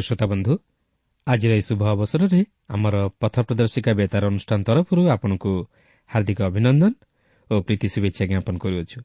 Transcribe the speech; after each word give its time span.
ପ୍ରିୟ 0.00 0.08
ଶ୍ରୋତା 0.08 0.26
ବନ୍ଧୁ 0.32 0.52
ଆଜିର 1.26 1.52
ଏହି 1.56 1.64
ଶୁଭ 1.68 1.80
ଅବସରରେ 1.94 2.40
ଆମର 2.74 2.94
ପଥ 3.20 3.34
ପ୍ରଦର୍ଶିକା 3.46 3.92
ବେତାର 4.00 4.22
ଅନୁଷ୍ଠାନ 4.32 4.60
ତରଫରୁ 4.68 5.02
ଆପଣଙ୍କୁ 5.14 5.52
ହାର୍ଦ୍ଦିକ 6.10 6.38
ଅଭିନନ୍ଦନ 6.50 6.92
ଓ 7.50 7.54
ପ୍ରୀତି 7.66 7.86
ଶୁଭେଚ୍ଛା 7.94 8.24
ଜ୍ଞାପନ 8.30 8.54
କରୁଅଛୁ। 8.64 8.98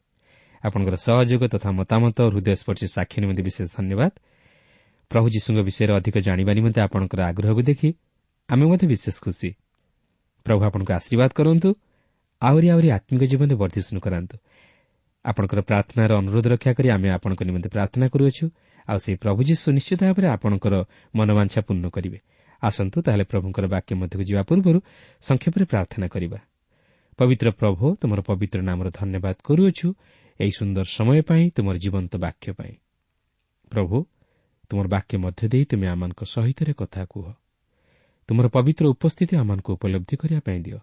ଆପଣଙ୍କର 0.63 0.95
ସହଯୋଗ 1.05 1.41
ତଥା 1.53 1.69
ମତାମତ 1.79 2.17
ହୃଦୟସ୍ପର୍ଶୀ 2.31 2.87
ସାକ୍ଷୀ 2.95 3.17
ନିମନ୍ତେ 3.23 3.41
ବିଶେଷ 3.47 3.67
ଧନ୍ୟବାଦ। 3.77 4.11
ପ୍ରଭୁ 5.11 5.27
ଯୀଶୁଙ୍କ 5.35 5.59
ବିଷୟରେ 5.67 5.91
ଅଧିକ 5.99 6.15
ଜାଣିବା 6.27 6.51
ନିମନ୍ତେ 6.57 6.79
ଆପଣଙ୍କର 6.87 7.19
ଆଗ୍ରହକୁ 7.29 7.61
ଦେଖି 7.69 7.89
ଆମେ 8.49 8.65
ମଧ୍ୟ 8.71 8.85
ବିଶେଷ 8.93 9.15
ଖୁସି। 9.25 9.49
ପ୍ରଭୁ 10.45 10.61
ଆପଣଙ୍କୁ 10.67 10.91
ଆଶୀର୍ବାଦ 10.99 11.31
କରନ୍ତୁ 11.39 11.69
ଆହୁରି 12.41 12.67
ଆହୁରି 12.73 12.87
ଆତ୍ମିକ 12.97 13.23
ଜୀବନରେ 13.31 13.55
ବର୍ଦ୍ଧିଷ୍ଣୁ 13.61 13.99
କରାନ୍ତୁ। 14.05 14.35
ଆପଣଙ୍କର 15.25 15.59
ପ୍ରାର୍ଥନାର 15.69 16.11
ଅନୁରୋଧ 16.21 16.45
ରକ୍ଷା 16.53 16.71
କରି 16.77 16.87
ଆମେ 16.95 17.07
ଆପଣଙ୍କ 17.17 17.41
ନିମନ୍ତେ 17.49 17.69
ପ୍ରାର୍ଥନା 17.75 18.05
କରୁଅଛୁ 18.13 18.45
ଆଉ 18.89 18.97
ସେହି 18.97 19.17
ପ୍ରଭୁ 19.17 19.39
ଯୀଶୁ 19.43 19.71
ନିଶ୍ଚିତ 19.71 19.99
ଭାବରେ 20.03 20.27
ଆପଣଙ୍କର 20.27 20.75
ମନୋବାଞ୍ଛା 21.15 21.61
ପୂର୍ଣ୍ଣ 21.61 21.85
କରିବେ। 21.89 22.19
ଆସନ୍ତୁ 22.63 22.97
ତାହେଲେ 23.01 23.23
ପ୍ରଭୁଙ୍କର 23.23 23.65
ବାକ୍ୟ 23.67 23.95
ମଧ୍ୟକୁ 23.95 24.23
ଯିବା 24.23 24.41
ପୂର୍ବରୁ 24.43 24.79
ସଂକ୍ଷେପରେ 25.21 25.65
ପ୍ରାର୍ଥନା 25.65 26.07
କରିବା। 26.07 26.39
ପବିତ୍ର 27.17 27.47
ପ୍ରଭୁ 27.51 27.85
ତୁମର 28.01 28.19
ପବିତ୍ର 28.21 28.59
ନାମର 28.61 28.87
ଧନ୍ୟବାଦ 28.89 29.35
କରୁଅଛୁ 29.43 29.87
ଏହି 30.39 30.51
ସୁନ୍ଦର 30.51 30.83
ସମୟ 30.83 31.21
ପାଇଁ 31.21 31.43
ତୁମର 31.55 31.75
ଜୀବନ୍ତ 31.77 32.13
ବାକ୍ୟ 32.17 32.53
ପାଇଁ। 32.53 32.73
ପ୍ରଭୁ 33.71 34.05
ତୁମର 34.69 34.87
ବାକ୍ୟ 34.87 35.17
ମଧ୍ୟ 35.17 35.47
ଦେଇ 35.47 35.65
ତୁମେ 35.65 35.87
ଆମମାନଙ୍କ 35.87 36.21
ସହିତ 36.23 36.59
କଥା 36.77 37.05
କୁହ। 37.05 37.25
ତୁମର 38.27 38.47
ପବିତ୍ର 38.47 38.85
ଉପସ୍ଥିତି 38.85 39.33
ଆମମାନଙ୍କୁ 39.37 39.73
ଉପଲବ୍ଧି 39.73 40.15
କରିବା 40.17 40.39
ପାଇଁ 40.39 40.59
ଦିଅ। 40.61 40.79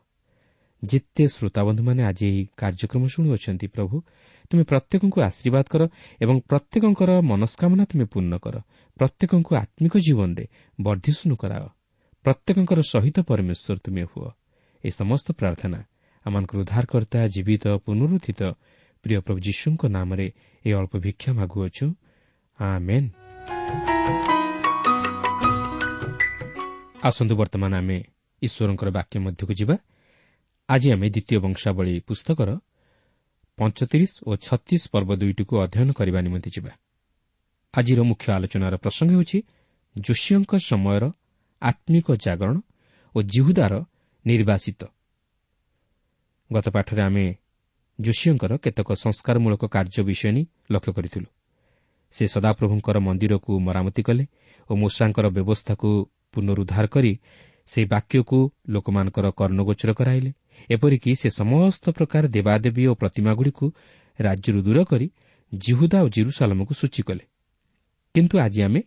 ଯେତେ 0.82 1.24
ଶ୍ରୋତାବନ୍ଧୁମାନେ 1.26 2.02
ଆଜି 2.02 2.24
ଏହି 2.26 2.42
କାର୍ଯ୍ୟକ୍ରମ 2.56 3.02
ଶୁଣୁଅଛନ୍ତି 3.06 3.66
ପ୍ରଭୁ 3.66 3.96
ତୁମେ 4.52 4.64
ପ୍ରତ୍ୟେକଙ୍କୁ 4.69 5.19
ଆଶୀର୍ବାଦ 5.28 5.64
କର 5.72 5.82
ଏବଂ 6.20 6.37
ପ୍ରତ୍ୟେକଙ୍କର 6.50 7.10
ମନସ୍କାମନା 7.31 7.84
ତୁମେ 7.90 8.04
ପୂର୍ଣ୍ଣ 8.12 8.34
କର। 8.44 8.56
ପ୍ରତ୍ୟେକଙ୍କୁ 8.96 9.52
ଆତ୍ମିକ 9.56 9.94
ଜୀବନରେ 10.06 10.44
ବର୍ଦ୍ଧିଷ୍ଣୁ 10.78 11.34
କରାଅ। 11.43 11.64
ପ୍ରତ୍ୟେକଙ୍କର 12.25 12.81
ସହିତ 12.93 13.16
ପରମେଶ୍ୱର 13.28 13.76
ତୁମେ 13.84 14.02
ହୁଅ। 14.12 14.28
ଏହି 14.84 14.93
ସମସ୍ତ 15.00 15.26
ପ୍ରାର୍ଥନା 15.40 15.78
ଆମମାନଙ୍କର 16.26 16.58
ଉଦ୍ଧାରକର୍ତ୍ତା 16.64 17.20
ଜୀବିତ 17.34 17.64
ପୁନରୁଦ୍ଧିତ 17.84 18.40
ପ୍ରିୟ 19.04 19.19
ପ୍ରଭୁ 19.26 19.38
ଯୀଶୁଙ୍କ 19.46 19.82
ନାମରେ 19.96 20.26
ଏହି 20.64 20.75
ଅଳ୍ପ 20.78 20.93
ଭିକ୍ଷା 21.04 21.31
ମାଗୁଅଛୁ। 21.38 21.87
ଆସନ୍ତୁ 27.08 27.34
ବର୍ତ୍ତମାନ 27.37 27.72
ଆମେ 27.75 27.99
ଈଶ୍ୱରଙ୍କର 28.43 28.88
ବାକ୍ୟ 28.90 29.16
ମଧ୍ୟକୁ 29.25 29.52
ଯିବା। 29.58 29.76
ଆଜି 30.69 30.88
ଆମେ 30.94 31.06
ଦ୍ୱିତୀୟ 31.10 31.38
ବଂଶାବଳୀ 31.44 31.94
ପୁସ୍ତକର 32.06 32.50
ପଞ୍ଚତିରିଶ 33.58 34.12
ଓ 34.28 34.31
ଛତିଶ 34.37 34.82
ପର୍ବ 34.93 35.10
ଦୁଇଟିକୁ 35.20 35.54
ଅଧ୍ୟୟନ 35.64 35.88
କରିବା 35.93 36.20
ନିମନ୍ତେ 36.20 36.50
ଯିବା। 36.56 36.72
ଆଜିର 37.75 38.00
ମୁଖ୍ୟ 38.02 38.26
ଆଲୋଚନାର 38.37 38.75
ପ୍ରସଙ୍ଗ 38.76 39.10
ହେଉଛି 39.14 39.38
ଯୋଶୀଙ୍କ 39.96 40.52
ସମୟର 40.69 41.04
ଆତ୍ମିକ 41.62 42.06
ଜାଗରଣ 42.25 42.56
ଓ 43.14 43.19
ଜିହୁଦାର 43.22 43.72
ନିର୍ବାସିତ। 44.25 44.81
ଗତ 46.50 46.66
ପାଠରେ 46.69 47.02
ଆମେ 47.02 47.26
ଯୋଶୀଙ୍କର 47.99 48.52
କେତେକ 48.64 48.88
ସଂସ୍କାରମୂଳକ 48.93 49.62
କାର୍ଯ୍ୟ 49.66 50.00
ବିଷୟ 50.08 50.31
ନେଇ 50.32 50.44
ଲକ୍ଷ୍ୟ 50.70 50.93
କରିଥିଲୁ। 50.93 51.28
ସେ 52.14 52.25
ସଦାପ୍ରଭୁଙ୍କର 52.26 52.96
ମନ୍ଦିରକୁ 52.99 53.52
ମରାମତି 53.60 54.02
କଲେ 54.02 54.25
ଓ 54.70 54.72
ମୂଷାଙ୍କର 54.76 55.26
ବ୍ୟବସ୍ଥାକୁ 55.28 55.88
ପୁନରୁଦ୍ଧାର 56.32 56.84
କରି 56.87 57.12
ସେହି 57.66 57.87
ବାକ୍ୟକୁ 57.87 58.38
ଲୋକମାନଙ୍କର 58.69 59.26
କର୍ଣ୍ଣଗୋଚର 59.31 59.90
କରାଇଲେ। 59.93 60.31
ଏପରିକି 60.70 61.14
ସେ 61.14 61.31
ସମସ୍ତ 61.31 61.91
ପ୍ରକାର 61.91 62.29
ଦେବାଦେବୀ 62.29 62.87
ଓ 62.87 62.94
ପ୍ରତିମାଗୁଡ଼ିକୁ 62.94 63.73
ରାଜ୍ୟରୁ 64.20 64.62
ଦୂର 64.62 64.85
କରି 64.85 65.11
ଜିହୁଦା 65.55 66.03
ଓ 66.03 66.09
ଜିରୁସାଲମକୁ 66.09 66.75
ସୂଚୀ 66.75 67.03
କଲେ। 67.03 67.25
କିନ୍ତୁ 68.14 68.38
ଆଜି 68.38 68.62
ଆମେ 68.62 68.82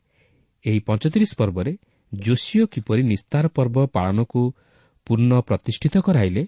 ଏହି 0.66 0.80
ପଞ୍ଚତିରିଶ 0.80 1.32
ପର୍ବରେ 1.36 1.78
ଯୋଶୀୟ 2.14 2.66
କିପରି 2.66 3.04
ନିସ୍ତାର 3.04 3.48
ପର୍ବ 3.48 3.86
ପାଳନକୁ 3.86 4.54
ପୂର୍ଣ୍ଣ 5.06 5.42
ପ୍ରତିଷ୍ଠିତ 5.42 5.98
କରାଇଲେ 5.98 6.48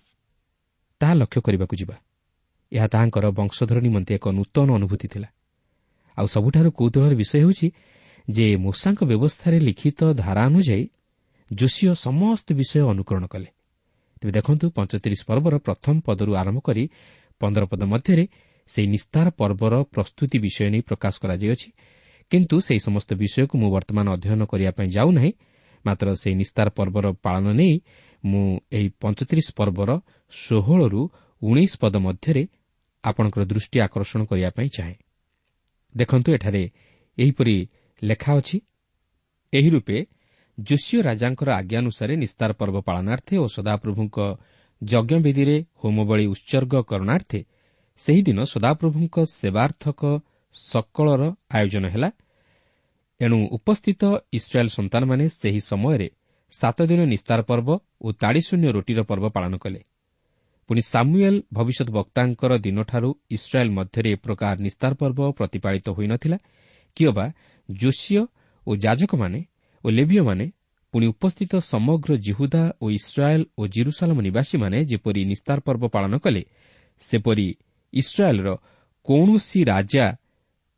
ତାହା 0.99 1.13
ଲକ୍ଷ୍ୟ 1.13 1.41
କରିବାକୁ 1.41 1.75
ଯିବା। 1.75 1.95
ଏହା 2.71 2.87
ତାହାଙ୍କର 2.87 3.25
ବଂଶଧର 3.31 3.79
ନିମନ୍ତେ 3.79 4.15
ଏକ 4.15 4.27
ନୂତନ 4.27 4.73
ଅନୁଭୂତି 4.73 5.07
ଥିଲା। 5.07 5.27
ଆଉ 6.17 6.25
ସବୁଠାରୁ 6.25 6.71
କୌତୁହଳର 6.71 7.15
ବିଷୟ 7.15 7.39
ହେଉଛି 7.39 7.71
ଯେ 8.29 8.57
ମୂଷାଙ୍କ 8.57 9.03
ବ୍ୟବସ୍ଥାରେ 9.03 9.59
ଲିଖିତ 9.59 10.13
ଧାରା 10.13 10.45
ଅନୁଯାୟୀ 10.45 10.87
ଯୋଶୀୟ 11.53 11.95
ସମସ୍ତ 11.95 12.53
ବିଷୟ 12.53 12.89
ଅନୁକରଣ 12.89 13.25
କଲେ। 13.27 13.56
ତେବେ 14.19 14.31
ଦେଖନ୍ତୁ 14.37 14.65
ପଞ୍ଚତିରିଶ 14.77 15.21
ପର୍ବର 15.29 15.55
ପ୍ରଥମ 15.67 15.95
ପଦରୁ 16.07 16.31
ଆରମ୍ଭ 16.41 16.59
କରି 16.67 16.83
ପନ୍ଦର 17.41 17.63
ପଦ 17.71 17.81
ମଧ୍ୟରେ 17.93 18.25
ସେହି 18.69 18.87
ନିସ୍ତାର 18.95 19.27
ପର୍ବର 19.39 19.73
ପ୍ରସ୍ତୁତି 19.93 20.37
ବିଷୟ 20.45 20.69
ନେଇ 20.73 20.81
ପ୍ରକାଶ 20.89 21.13
କରାଯାଇଅଛି। 21.23 21.69
କିନ୍ତୁ 22.31 22.55
ସେହି 22.65 22.79
ସମସ୍ତ 22.87 23.09
ବିଷୟକୁ 23.21 23.55
ମୁଁ 23.61 23.69
ବର୍ତ୍ତମାନ 23.75 24.05
ଅଧ୍ୟୟନ 24.15 24.41
କରିବା 24.51 24.71
ପାଇଁ 24.77 24.89
ଯାଉନାହିଁ 24.97 25.31
ମାତ୍ର 25.85 26.07
ସେହି 26.21 26.35
ନିସ୍ତାର 26.41 26.67
ପର୍ବର 26.77 27.05
ପାଳନ 27.25 27.45
ନେଇ 27.59 27.75
ମୁଁ 28.23 28.45
ଏହି 28.77 28.87
ପଞ୍ଚତିରିଶ 29.01 29.47
ପର୍ବର 29.59 29.89
ଷୋହଳରୁ 30.33 31.01
ଉଣେଇଶ 31.41 31.73
ପଦ 31.81 31.95
ମଧ୍ୟରେ 32.07 32.43
ଆପଣଙ୍କର 33.03 33.43
ଦୃଷ୍ଟି 33.51 33.77
ଆକର୍ଷଣ 33.87 34.19
କରିବା 34.29 34.49
ପାଇଁ 34.57 34.69
ଚାହେଁ। 34.77 34.95
ଦେଖନ୍ତୁ 35.95 36.29
ଏଠାରେ 36.37 36.63
ଏହିପରି 37.17 37.55
ଲେଖା 38.01 38.31
ଅଛି 38.39 38.57
ଏହି 39.53 39.69
ରୂପେ 39.69 39.97
ଯୋଶୀୟ 40.57 41.01
ରାଜାଙ୍କର 41.01 41.49
ଆଜ୍ଞାନୁସାରେ 41.51 42.13
ନିସ୍ତାର 42.15 42.51
ପର୍ବ 42.53 42.77
ପାଳନାର୍ଥେ 42.81 43.37
ଓ 43.37 43.45
ସଦାପ୍ରଭୁଙ୍କ 43.47 44.17
ଯଜ୍ଞବେଦୀରେ 44.83 45.57
ହୋମବଳୀ 45.83 46.25
ଉତ୍ସର୍ଗ 46.27 46.73
କରଣାର୍ଥେ 46.81 47.39
ସେହିଦିନ 47.99 48.39
ସଦାପ୍ରଭୁଙ୍କ 48.43 49.15
ସେବାର୍ଥକ 49.39 50.01
ସକଳର 50.53 51.21
ଆୟୋଜନ 51.49 51.85
ହେଲା। 51.87 52.09
ଏଣୁ 53.21 53.37
ଉପସ୍ଥିତ 53.51 54.01
ଇସ୍ରାଏଲ୍ 54.33 54.69
ସନ୍ତାନମାନେ 54.69 55.25
ସେହି 55.29 55.61
ସମୟରେ 55.69 56.07
ସାତଦିନ 56.51 57.01
ନିସ୍ତାର 57.05 57.39
ପର୍ବ 57.41 57.69
ଓ 58.01 58.07
ତାଳିଶୂନ୍ୟ 58.11 58.67
ରୋଟିର 58.71 58.99
ପର୍ବ 59.03 59.25
ପାଳନ 59.29 59.53
କଲେ। 59.57 59.81
ପୁଣି 60.67 60.81
ସାମୁଏଲ୍ 60.81 61.39
ଭବିଷ୍ୟତ 61.53 61.89
ବକ୍ତାଙ୍କର 61.91 62.51
ଦିନଠାରୁ 62.57 63.09
ଇସ୍ରାଏଲ୍ 63.31 63.71
ମଧ୍ୟରେ 63.71 64.09
ଏ 64.11 64.15
ପ୍ରକାର 64.15 64.55
ନିସ୍ତାର 64.57 64.91
ପର୍ବ 64.93 65.19
ପ୍ରତିପାଳିତ 65.31 65.87
ହୋଇନଥିଲା। 65.89 66.37
କିଅବା 66.97 67.25
ଯୋଶୀୟ 67.69 68.21
ଓ 68.67 68.75
ଯାଜକମାନେ 68.75 69.39
ଓ 69.83 69.87
ଲେବିୟମାନେ 69.89 70.45
ପୁଣି 70.93 71.05
ଉପସ୍ଥିତ 71.07 71.53
ସମଗ୍ର 71.63 72.11
ଜିହୁଦା 72.17 72.63
ଓ 72.81 72.85
ଇସ୍ରାଏଲ୍ 72.89 73.45
ଓ 73.57 73.61
ଜିରୁସାଲମ 73.67 74.17
ନିବାସୀମାନେ 74.27 74.77
ଯେପରି 74.91 75.21
ନିସ୍ତାର 75.31 75.57
ପର୍ବ 75.59 75.83
ପାଳନ 75.95 76.13
କଲେ 76.17 76.43
ସେପରି 77.01 77.47
ଇସ୍ରାଏଲ୍ର 77.93 78.47
କୌଣସି 79.07 79.59
ରାଜା 79.63 80.05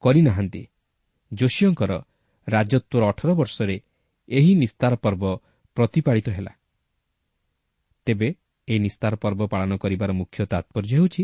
କରିନାହାନ୍ତି। 0.03 0.61
ଯୋଶୀଙ୍କର 1.31 1.91
ରାଜତ୍ୱର 2.47 3.03
ଅଠର 3.11 3.29
ବର୍ଷରେ 3.33 3.75
ଏହି 4.29 4.51
ନିସ୍ତାର 4.55 4.93
ପର୍ବ 4.95 5.23
ପ୍ରତିପାଳିତ 5.77 6.27
ହେଲା। 6.29 6.53
ତେବେ 8.07 8.29
ଏହି 8.67 8.79
ନିସ୍ତାର 8.79 9.13
ପର୍ବ 9.15 9.41
ପାଳନ 9.53 9.71
କରିବାର 9.83 10.11
ମୁଖ୍ୟ 10.11 10.39
ତାତ୍ପର୍ଯ୍ୟ 10.45 10.93
ହେଉଛି 10.97 11.23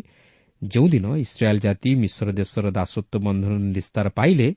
ଯେଉଁଦିନ 0.74 1.06
ଇସ୍ରାଏଲ୍ 1.26 1.60
ଜାତି 1.60 1.90
ମିଶ୍ର 2.04 2.28
ଦେଶର 2.40 2.66
ଦାସତ୍ୱ 2.78 3.24
ବନ୍ଧନ 3.26 3.54
ନିସ୍ତାର 3.76 4.06
ପାଇଲେ 4.10 4.48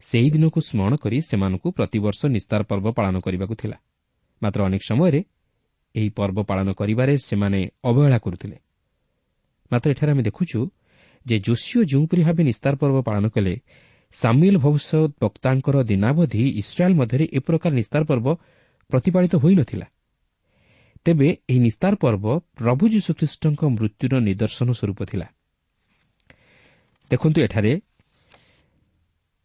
ସେହି 0.00 0.28
ଦିନକୁ 0.34 0.58
ସ୍ମରଣ 0.68 0.92
କରି 0.96 1.18
ସେମାନଙ୍କୁ 1.28 1.68
ପ୍ରତିବର୍ଷ 1.78 2.20
ନିସ୍ତାର 2.36 2.60
ପର୍ବ 2.70 2.86
ପାଳନ 2.98 3.14
କରିବାକୁ 3.24 3.54
ଥିଲା। 3.60 3.76
ମାତ୍ର 4.42 4.60
ଅନେକ 4.68 4.82
ସମୟରେ 4.90 5.20
ଏହି 5.94 6.08
ପର୍ବ 6.18 6.38
ପାଳନ 6.50 6.68
କରିବାରେ 6.80 7.14
ସେମାନେ 7.28 7.60
ଅବହେଳା 7.84 8.18
କରୁଥିଲେ। 8.24 8.56
ମାତ୍ର 9.70 9.88
ଏଠାରେ 9.90 10.10
ଆମେ 10.12 10.22
ଦେଖୁଛୁ 10.22 10.60
ଯେ 11.26 11.36
ଯୋଶୀୟ 11.46 11.80
ଯେଉଁପରି 11.90 12.22
ଭାବେ 12.26 12.42
ନିସ୍ତାର 12.50 12.74
ପର୍ବ 12.82 12.96
ପାଳନ 13.08 13.24
କଲେ 13.28 13.54
ସାମିଲ 14.14 14.54
ଭବିଷ୍ୟତ 14.56 15.12
ବକ୍ତାଙ୍କର 15.22 15.76
ଦିନାବଧି 15.90 16.44
ଇସ୍ରାଏଲ୍ 16.62 16.98
ମଧ୍ୟରେ 17.00 17.24
ଏ 17.36 17.38
ପ୍ରକାର 17.46 17.72
ନିସ୍ତାର 17.80 18.02
ପର୍ବ 18.10 18.26
ପ୍ରତିପାଳିତ 18.90 19.34
ହୋଇନଥିଲା। 19.36 19.86
ତେବେ 21.06 21.28
ଏହି 21.50 21.60
ନିସ୍ତାର 21.66 21.92
ପର୍ବ 22.02 22.24
ପ୍ରଭୁ 22.58 22.84
ଯୀଶୁଖ୍ରୀଷ୍ଟଙ୍କ 22.94 23.60
ମୃତ୍ୟୁର 23.76 24.12
ନିଦର୍ଶନ 24.28 24.68
ସ୍ୱରୂପ 24.72 25.00
ଥିଲା। 25.10 25.26
ଦେଖନ୍ତୁ 27.10 27.38
ଏଠାରେ 27.42 27.72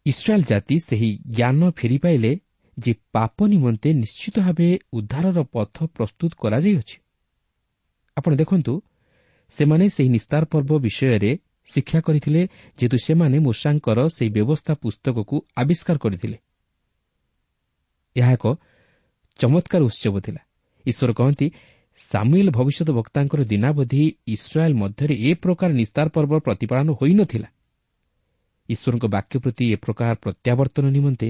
ଇସ୍ରାଏଲ୍ 0.06 0.44
ଜାତି 0.44 0.76
ସେହି 0.78 1.10
ଜ୍ଞାନ 1.36 1.70
ଫେରି 1.70 1.98
ପାଇଲେ 1.98 2.30
ଯେ 2.78 2.92
ପାପ 3.12 3.36
ନିମନ୍ତେ 3.46 3.88
ନିଶ୍ଚିତ 3.92 4.36
ଭାବେ 4.40 4.68
ଉଦ୍ଧାରର 4.92 5.38
ପଥ 5.52 5.76
ପ୍ରସ୍ତୁତ 5.96 6.32
କରାଯାଇଅଛି 6.38 6.96
ଆପଣ 8.16 8.32
ଦେଖନ୍ତୁ 8.34 8.72
ସେମାନେ 9.52 9.84
ସେହି 9.88 10.08
ନିସ୍ତାର 10.08 10.42
ପର୍ବ 10.44 10.70
ବିଷୟରେ 10.78 11.30
ଶିକ୍ଷା 11.68 12.00
କରିଥିଲେ 12.00 12.42
ଯେହେତୁ 12.78 12.96
ସେମାନେ 12.96 13.38
ମୂଷାଙ୍କର 13.38 13.98
ସେହି 14.08 14.30
ବ୍ୟବସ୍ଥା 14.30 14.72
ପୁସ୍ତକକୁ 14.74 15.36
ଆବିଷ୍କାର 15.56 15.96
କରିଥିଲେ 15.98 16.36
ଏହା 18.16 18.32
ଏକ 18.32 18.46
ଚମତ୍କାର 19.38 19.82
ଉତ୍ସବ 19.82 20.14
ଥିଲା। 20.20 20.40
ଈଶ୍ୱର 20.86 21.12
କହନ୍ତି 21.12 21.46
ସାମୁଏଲ୍ 22.00 22.50
ଭବିଷ୍ୟତ 22.50 22.88
ବକ୍ତାଙ୍କର 22.90 23.40
ଦିନାବଧି 23.44 24.02
ଇସ୍ରାଏଲ୍ 24.26 24.74
ମଧ୍ୟରେ 24.74 25.14
ଏ 25.28 25.30
ପ୍ରକାର 25.34 25.70
ନିସ୍ତାର 25.72 26.06
ପର୍ବ 26.08 26.32
ପ୍ରତିପାଳନ 26.38 26.88
ହୋଇନଥିଲା 26.92 27.48
ଈଶ୍ୱରଙ୍କ 28.68 29.04
ବାକ୍ୟ 29.06 29.34
ପ୍ରତି 29.42 29.64
ଏ 29.74 29.76
ପ୍ରକାର 29.76 30.10
ପ୍ରତ୍ୟାବର୍ତ୍ତନ 30.22 30.84
ନିମନ୍ତେ 30.96 31.28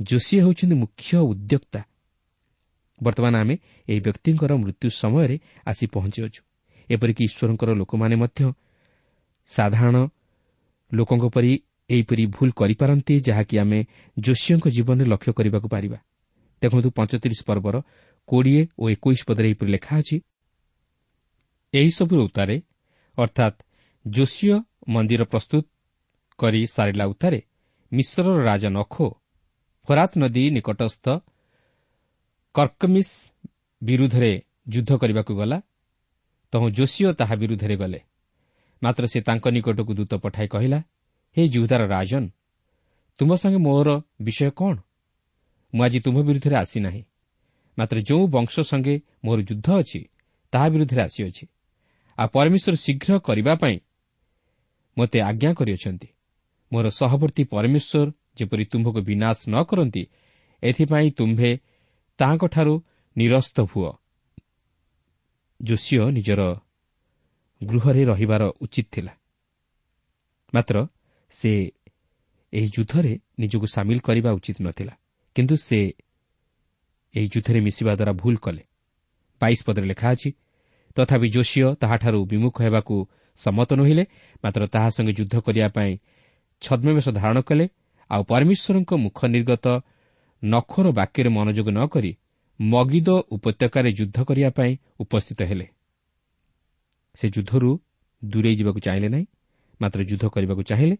ଯୋଶୀ 0.00 0.34
ହେଉଛନ୍ତି 0.44 0.76
ମୁଖ୍ୟ 0.82 1.10
ଉଦ୍ୟୋକ୍ତା। 1.30 1.80
ବର୍ତ୍ତମାନ 3.00 3.34
ଆମେ 3.42 3.54
ଏହି 3.88 4.00
ବ୍ୟକ୍ତିଙ୍କର 4.06 4.52
ମୃତ୍ୟୁ 4.62 4.88
ସମୟରେ 5.00 5.36
ଆସି 5.70 5.84
ପହଞ୍ଚିଅଛୁ। 5.94 6.40
ଏପରିକି 6.88 7.22
ଈଶ୍ୱରଙ୍କର 7.28 7.70
ଲୋକମାନେ 7.80 8.14
ମଧ୍ୟ 8.22 8.40
ସାଧାରଣ 9.50 9.96
ଲୋକଙ୍କ 10.92 11.24
ପରି 11.34 11.52
ଏହିପରି 11.90 12.24
ଭୁଲ 12.34 12.48
କରିପାରନ୍ତି 12.60 13.14
ଯାହାକି 13.28 13.54
ଆମେ 13.62 13.78
ଯୋଶୀଙ୍କ 14.16 14.64
ଜୀବନରେ 14.76 15.04
ଲକ୍ଷ୍ୟ 15.12 15.32
କରିବାକୁ 15.38 15.68
ପାରିବା। 15.68 15.98
ଦେଖନ୍ତୁ 16.62 16.88
ପଞ୍ଚତିରିଶ 16.90 17.40
ପର୍ବର 17.48 17.76
କୋଡ଼ିଏ 18.28 18.62
ଓ 18.78 18.84
ଏକୋଇଶ 18.94 19.20
ପଦରେ 19.28 19.46
ଏହିପରି 19.48 19.70
ଲେଖା 19.76 19.92
ଅଛି 20.00 20.16
ଏହିସବୁ 21.74 22.14
ଉତ୍ତାରେ 22.26 22.56
ଅର୍ଥାତ୍ 23.18 23.56
ଯୋଶୀୟ 24.04 24.54
ମନ୍ଦିର 24.88 25.22
ପ୍ରସ୍ତୁତ 25.24 25.64
କରି 26.38 26.60
ସାରିଲା 26.66 27.04
ଉତ୍ତାରେ 27.12 27.40
ମିଶ୍ରର 27.92 28.36
ରାଜା 28.48 28.70
ନଖୋ 28.70 29.06
ଫରାତ୍ 29.88 30.14
ନଦୀ 30.22 30.44
ନିକଟସ୍ଥ 30.56 31.06
କର୍କମିସ୍ 32.54 33.14
ବିରୁଦ୍ଧରେ 33.82 34.32
ଯୁଦ୍ଧ 34.68 34.90
କରିବାକୁ 35.00 35.32
ଗଲା। 35.40 35.58
ତହୁଁ 36.52 36.68
ଯୋଶୀୟ 36.70 37.10
ତାହା 37.20 37.34
ବିରୁଦ୍ଧରେ 37.42 37.76
ଗଲେ। 37.76 38.00
ମାତ୍ର 38.82 39.02
ସେ 39.12 39.18
ତାଙ୍କ 39.20 39.44
ନିକଟକୁ 39.54 39.92
ଦୂତ 39.98 40.12
ପଠାଇ 40.24 40.46
କହିଲା 40.54 40.78
ହେ 41.36 41.42
ଜୁହୁଦାର 41.48 41.82
ରାଜନ 41.86 42.24
ତୁମ 43.20 43.30
ସାଙ୍ଗେ 43.42 43.60
ମୋର 43.66 43.88
ବିଷୟ 44.20 44.50
କ'ଣ 44.58 44.76
ମୁଁ 45.72 45.82
ଆଜି 45.84 45.98
ତୁମ 46.04 46.16
ବିରୁଦ୍ଧରେ 46.28 46.56
ଆସିନାହିଁ 46.62 47.02
ମାତ୍ର 47.78 47.96
ଯେଉଁ 48.08 48.24
ବଂଶ 48.34 48.54
ସଙ୍ଗେ 48.70 48.94
ମୋର 49.24 49.38
ଯୁଦ୍ଧ 49.48 49.68
ଅଛି 49.80 50.00
ତାହା 50.52 50.66
ବିରୁଦ୍ଧରେ 50.72 51.02
ଆସିଅଛି। 51.02 51.44
ଆଉ 52.18 52.28
ପରମେଶ୍ୱର 52.34 52.74
ଶୀଘ୍ର 52.84 53.12
କରିବା 53.26 53.52
ପାଇଁ 53.62 53.76
ମୋତେ 54.96 55.18
ଆଜ୍ଞା 55.20 55.50
କରିଅଛନ୍ତି। 55.58 56.08
ମୋର 56.72 56.86
ସହବର୍ତ୍ତୀ 56.90 57.42
ପରମେଶ୍ୱର 57.44 58.08
ଯେପରି 58.38 58.64
ତୁମ୍ଭକୁ 58.64 59.00
ବିନାଶ 59.00 59.38
ନ 59.48 59.56
କରନ୍ତି 59.68 60.02
ଏଥିପାଇଁ 60.62 61.08
ତୁମ୍ଭେ 61.10 61.50
ତାହାଙ୍କଠାରୁ 62.18 62.74
ନିରସ୍ତ 63.16 63.56
ହୁଅ। 63.70 63.90
ଯୋଶୀୟ 65.60 66.04
ନିଜର 66.10 66.42
ଗୃହରେ 67.60 68.02
ରହିବାର 68.04 68.42
ଉଚିତ 68.60 68.86
ଥିଲା। 68.94 69.12
ମାତ୍ର 70.52 70.76
ସେ 71.32 71.52
ଏହି 72.52 72.68
ଯୁଦ୍ଧରେ 72.76 73.12
ନିଜକୁ 73.38 73.66
ସାମିଲ 73.66 73.98
କରିବା 73.98 74.30
ଉଚିତ 74.32 74.58
ନଥିଲା 74.62 74.94
କିନ୍ତୁ 75.36 75.54
ସେ 75.56 75.78
ଏହି 77.14 77.28
ଯୁଦ୍ଧରେ 77.34 77.60
ମିଶିବା 77.60 77.92
ଦ୍ୱାରା 77.94 78.12
ଭୁଲ 78.12 78.36
କଲେ। 78.36 78.62
ବାଇଶ 79.40 79.58
ପଦରେ 79.66 79.86
ଲେଖା 79.86 80.08
ଅଛି 80.10 80.30
ତଥାପି 80.96 81.26
ଯୋଶୀୟ 81.28 81.68
ତାହାଠାରୁ 81.82 82.18
ବିମୁଖ 82.24 82.56
ହେବାକୁ 82.62 82.96
ସମ୍ମତ 83.38 83.70
ନୋହିଲେ 83.78 84.04
ମାତ୍ର 84.44 84.62
ତାହା 84.74 84.88
ସଙ୍ଗେ 84.96 85.12
ଯୁଦ୍ଧ 85.18 85.34
କରିବା 85.46 85.68
ପାଇଁ 85.68 85.92
ଛଦ୍ମବେଶ 86.62 87.06
ଧାରଣ 87.10 87.38
କଲେ 87.40 87.64
ଆଉ 88.10 88.22
ପରମେଶ୍ୱରଙ୍କ 88.30 88.90
ମୁଖ 89.04 89.18
ନିର୍ଗତ 89.34 89.66
ନଖର 90.42 90.86
ବାକ୍ୟରେ 90.98 91.30
ମନୋଯୋଗ 91.36 91.68
ନ 91.70 91.80
କରି 91.92 92.10
ମଗିଦ 92.60 93.08
ଉପତ୍ୟକାରେ 93.34 93.90
ଯୁଦ୍ଧ 93.98 94.18
କରିବା 94.28 94.50
ପାଇଁ 94.50 94.72
ଉପସ୍ଥିତ 95.00 95.40
ହେଲେ। 95.50 95.66
ସେ 97.14 97.26
ଯୁଦ୍ଧରୁ 97.34 97.70
ଦୂରେଇ 98.22 98.56
ଯିବାକୁ 98.60 98.80
ଚାହିଁଲେ 98.86 99.08
ନାହିଁ 99.14 99.26
ମାତ୍ର 99.80 100.00
ଯୁଦ୍ଧ 100.10 100.24
କରିବାକୁ 100.34 100.62
ଚାହିଁଲେ। 100.70 100.96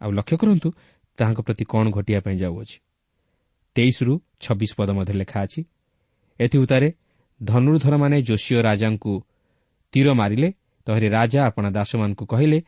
ଆଉ 0.00 0.10
ଲକ୍ଷ୍ୟ 0.10 0.36
କରନ୍ତୁ 0.40 0.68
ତାହାଙ୍କ 1.18 1.40
ପ୍ରତି 1.46 1.64
କ'ଣ 1.64 1.84
ଘଟିବା 1.96 2.20
ପାଇଁ 2.26 2.36
ଯାଉଅଛି। 2.42 2.76
ତେଇଶରୁ 3.76 4.12
ଛବିଶ 4.40 4.70
ପଦ 4.78 4.88
ମଧ୍ୟରେ 4.98 5.16
ଲେଖା 5.22 5.38
ଅଛି 5.46 5.60
ଏଥି 6.40 6.56
ଉତ୍ତାରେ 6.58 6.88
ଧନୁର୍ଦ୍ଧରମାନେ 7.40 8.16
ଯୋଶୀୟ 8.28 8.56
ରାଜାଙ୍କୁ 8.68 9.12
ତୀର 9.92 10.06
ମାରିଲେ 10.20 10.48
ତହିଁରେ 10.86 11.08
ରାଜା 11.16 11.40
ଆପଣା 11.48 11.68
ଦାସମାନଙ୍କୁ 11.76 12.24
କହିଲେ 12.32 12.58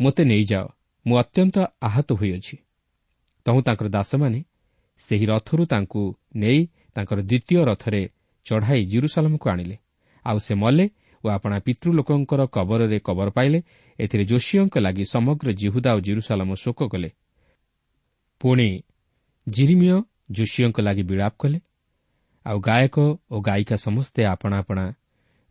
ମୋତେ 0.00 0.22
ନେଇଯାଅ 0.24 0.66
ମୁଁ 1.06 1.16
ଅତ୍ୟନ୍ତ 1.18 1.56
ଆହତ 1.82 2.08
ହୋଇଅଛି। 2.12 2.56
ତହୁଁ 3.46 3.60
ତାଙ୍କର 3.62 3.88
ଦାସମାନେ 3.88 4.40
ସେହି 4.98 5.26
ରଥରୁ 5.26 5.62
ତାଙ୍କୁ 5.66 6.02
ନେଇ 6.36 6.60
ତାଙ୍କର 6.94 7.18
ଦ୍ୱିତୀୟ 7.20 7.64
ରଥରେ 7.64 8.02
ଚଢ଼ାଇ 8.44 8.84
ଜିରୁସାଲମକୁ 8.84 9.46
ଆଣିଲେ। 9.50 9.76
ଆଉ 10.26 10.38
ସେ 10.38 10.54
ମଲେ 10.54 10.90
ଓ 11.24 11.28
ଆପଣା 11.28 11.56
ପିତୃଲୋକଙ୍କର 11.58 12.42
କବରରେ 12.46 12.98
କବର 12.98 13.28
ପାଇଲେ। 13.30 13.58
ଏଥିରେ 13.98 14.24
ଯୋଶୀଙ୍କ 14.24 14.74
ଲାଗି 14.78 15.04
ସମଗ୍ର 15.04 15.46
ଜିହୁଦା 15.52 15.90
ଓ 15.96 16.00
ଜିରୁସାଲମ 16.00 16.50
ଶୋକ 16.54 16.80
କଲେ। 16.88 17.10
ପୁଣି 18.40 18.68
ଜିରିମିୟ 19.48 20.02
ଯୋଶୀଙ୍କ 20.32 20.76
ଲାଗି 20.80 21.02
ବିଳାପ 21.02 21.34
କଲେ। 21.38 21.58
ଆଉ 22.46 22.58
ଗାୟକ 22.60 22.96
ଓ 23.30 23.36
ଗାୟିକା 23.40 23.76
ସମସ୍ତେ 23.76 24.20
ଆପଣା 24.24 24.56
ଆପଣା 24.58 24.84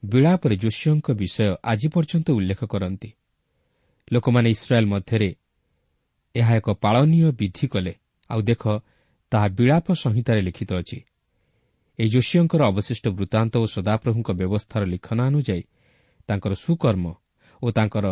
ବିଳାପରେ 0.03 0.55
ଯୋଶୀଙ୍କ 0.55 1.07
ବିଷୟ 1.11 1.55
ଆଜି 1.63 1.87
ପର୍ଯ୍ୟନ୍ତ 1.87 2.27
ଉଲ୍ଲେଖ 2.31 2.61
କରନ୍ତି। 2.63 3.09
ଲୋକମାନେ 4.13 4.49
ଇସ୍ରାଏଲ୍ 4.49 4.85
ମଧ୍ୟରେ 4.85 5.29
ଏହା 6.35 6.55
ଏକ 6.55 6.69
ପାଳନୀୟ 6.69 7.31
ବିଧି 7.31 7.67
କଲେ। 7.67 7.93
ଆଉ 8.29 8.41
ଦେଖ 8.41 8.63
ତାହା 9.31 9.47
ବିଳାପ 9.47 9.93
ସଂହିତାରେ 9.93 10.41
ଲିଖିତ 10.41 10.71
ଅଛି। 10.73 10.99
ଏହି 11.99 12.09
ଯୋଶୀଙ୍କର 12.09 12.61
ଅବଶିଷ୍ଟ 12.63 13.07
ବୃତ୍ତାନ୍ତ 13.07 13.53
ଓ 13.57 13.65
ସଦାପ୍ରଭୁଙ୍କ 13.65 14.29
ବ୍ୟବସ୍ଥାର 14.31 14.81
ଲିଖନ 14.85 15.19
ଅନୁଯାୟୀ 15.21 15.63
ତାଙ୍କର 16.27 16.53
ସୁକର୍ମ 16.53 17.05
ଓ 17.61 17.71
ତାଙ୍କର 17.71 18.05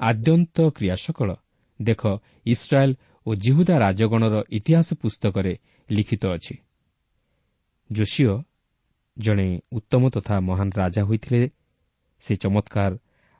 ଆଦ୍ୟନ୍ତ 0.00 0.56
କ୍ରିୟାସକଳ 0.70 1.30
ଦେଖ 1.82 2.02
ଇସ୍ରାଏଲ୍ 2.46 2.94
ଓ 3.26 3.34
ଜିହୁଦା 3.34 3.78
ରାଜଗଣର 3.78 4.34
ଇତିହାସ 4.50 4.88
ପୁସ୍ତକରେ 4.94 5.58
ଲିଖିତ 5.90 6.26
ଅଛି। 6.26 6.54
ଯୋଶୀୟ 7.92 8.42
ଜଣେ 9.18 9.60
ଉତ୍ତମ 9.72 10.10
ତଥା 10.10 10.40
ମହାନ 10.40 10.68
ରାଜା 10.76 11.02
ହୋଇଥିଲେ। 11.02 11.50
ସେ 12.20 12.36
ଚମତ୍କାର 12.36 12.92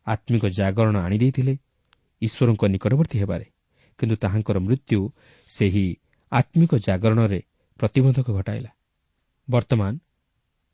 ଆତ୍ମିକ 0.06 0.44
ଜାଗରଣ 0.46 0.96
ଆଣିଦେଇଥିଲେ 0.96 1.54
ଈଶ୍ୱରଙ୍କ 2.22 2.62
ନିକଟବର୍ତ୍ତୀ 2.64 3.18
ହେବାରେ। 3.18 3.51
କିନ୍ତୁ 4.02 4.16
ତାହାଙ୍କର 4.16 4.58
ମୃତ୍ୟୁ 4.58 5.00
ସେହି 5.48 5.86
ଆତ୍ମିକ 6.32 6.72
ଜାଗରଣରେ 6.74 7.40
ପ୍ରତିବନ୍ଧକ 7.78 8.26
ଘଟାଇଲା। 8.32 8.70
ବର୍ତ୍ତମାନ 9.50 9.92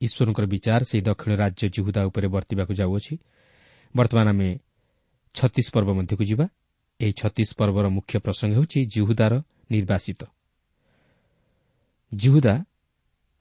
ଈଶ୍ୱରଙ୍କର 0.00 0.44
ବିଚାର 0.47 0.80
ସେହି 0.85 1.02
ଦକ୍ଷିଣ 1.02 1.32
ରାଜ୍ୟ 1.37 1.64
ଜିହୁଦା 1.68 2.00
ଉପରେ 2.04 2.26
ବର୍ତ୍ତିବାକୁ 2.28 2.73
ଯାଉଅଛି। 2.75 3.14
ବର୍ତ୍ତମାନ 3.97 4.26
ଆମେ 4.28 4.50
ଛତିଶ 5.35 5.66
ପର୍ବ 5.75 5.90
ମଧ୍ୟକୁ 5.92 6.25
ଯିବା। 6.25 6.47
ଏହି 7.00 7.12
ଛତିଶ 7.12 7.49
ପର୍ବର 7.58 7.87
ମୁଖ୍ୟ 7.88 8.18
ପ୍ରସଙ୍ଗ 8.18 8.52
ହେଉଛି 8.56 8.78
ଜିହୁଦାର 8.87 9.32
ନିର୍ବାସିତ। 9.70 10.20
ଜିହୁଦା 12.14 12.54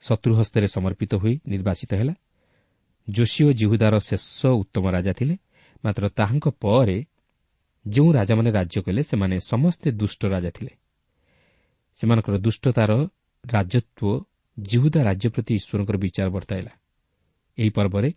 ଶତ୍ରୁ 0.03 0.34
ହସ୍ତରେ 0.36 0.67
ସମର୍ପିତ 0.67 1.12
ହୋଇ 1.15 1.36
ନିର୍ବାସିତ 1.48 1.91
ହେଲା। 1.94 2.13
ଯୋଶୀ 3.08 3.41
ଓ 3.46 3.50
ଜିହୁଦାର 3.51 3.96
ଶେଷ 4.00 4.46
ଉତ୍ତମ 4.46 4.86
ରାଜା 4.91 5.13
ଥିଲେ। 5.13 5.36
ମାତ୍ର 5.86 6.10
ତାହାଙ୍କ 6.10 6.46
ପରେ 6.50 6.98
ଯେଉଁ 7.94 8.10
ରାଜାମାନେ 8.17 8.50
ରାଜ୍ୟ 8.51 8.79
କଲେ 8.86 9.01
ସେମାନେ 9.10 9.36
ସମସ୍ତେ 9.51 9.88
ଦୁଷ୍ଟ 10.01 10.22
ରାଜା 10.34 10.51
ଥିଲେ। 10.58 10.74
ସେମାନଙ୍କର 11.98 12.36
ଦୁଷ୍ଟତାର 12.46 12.91
ରାଜତ୍ୱ 13.44 14.24
ଜିହୁଦା 14.58 15.00
ରାଜ୍ୟ 15.10 15.27
ପ୍ରତି 15.34 15.53
ଈଶ୍ୱରଙ୍କର 15.60 15.98
ବିଚାର 16.03 16.27
ବର୍ତ୍ତାଇଲା। 16.36 16.72
ଏହି 17.58 17.72
ପର୍ବରେ 17.77 18.10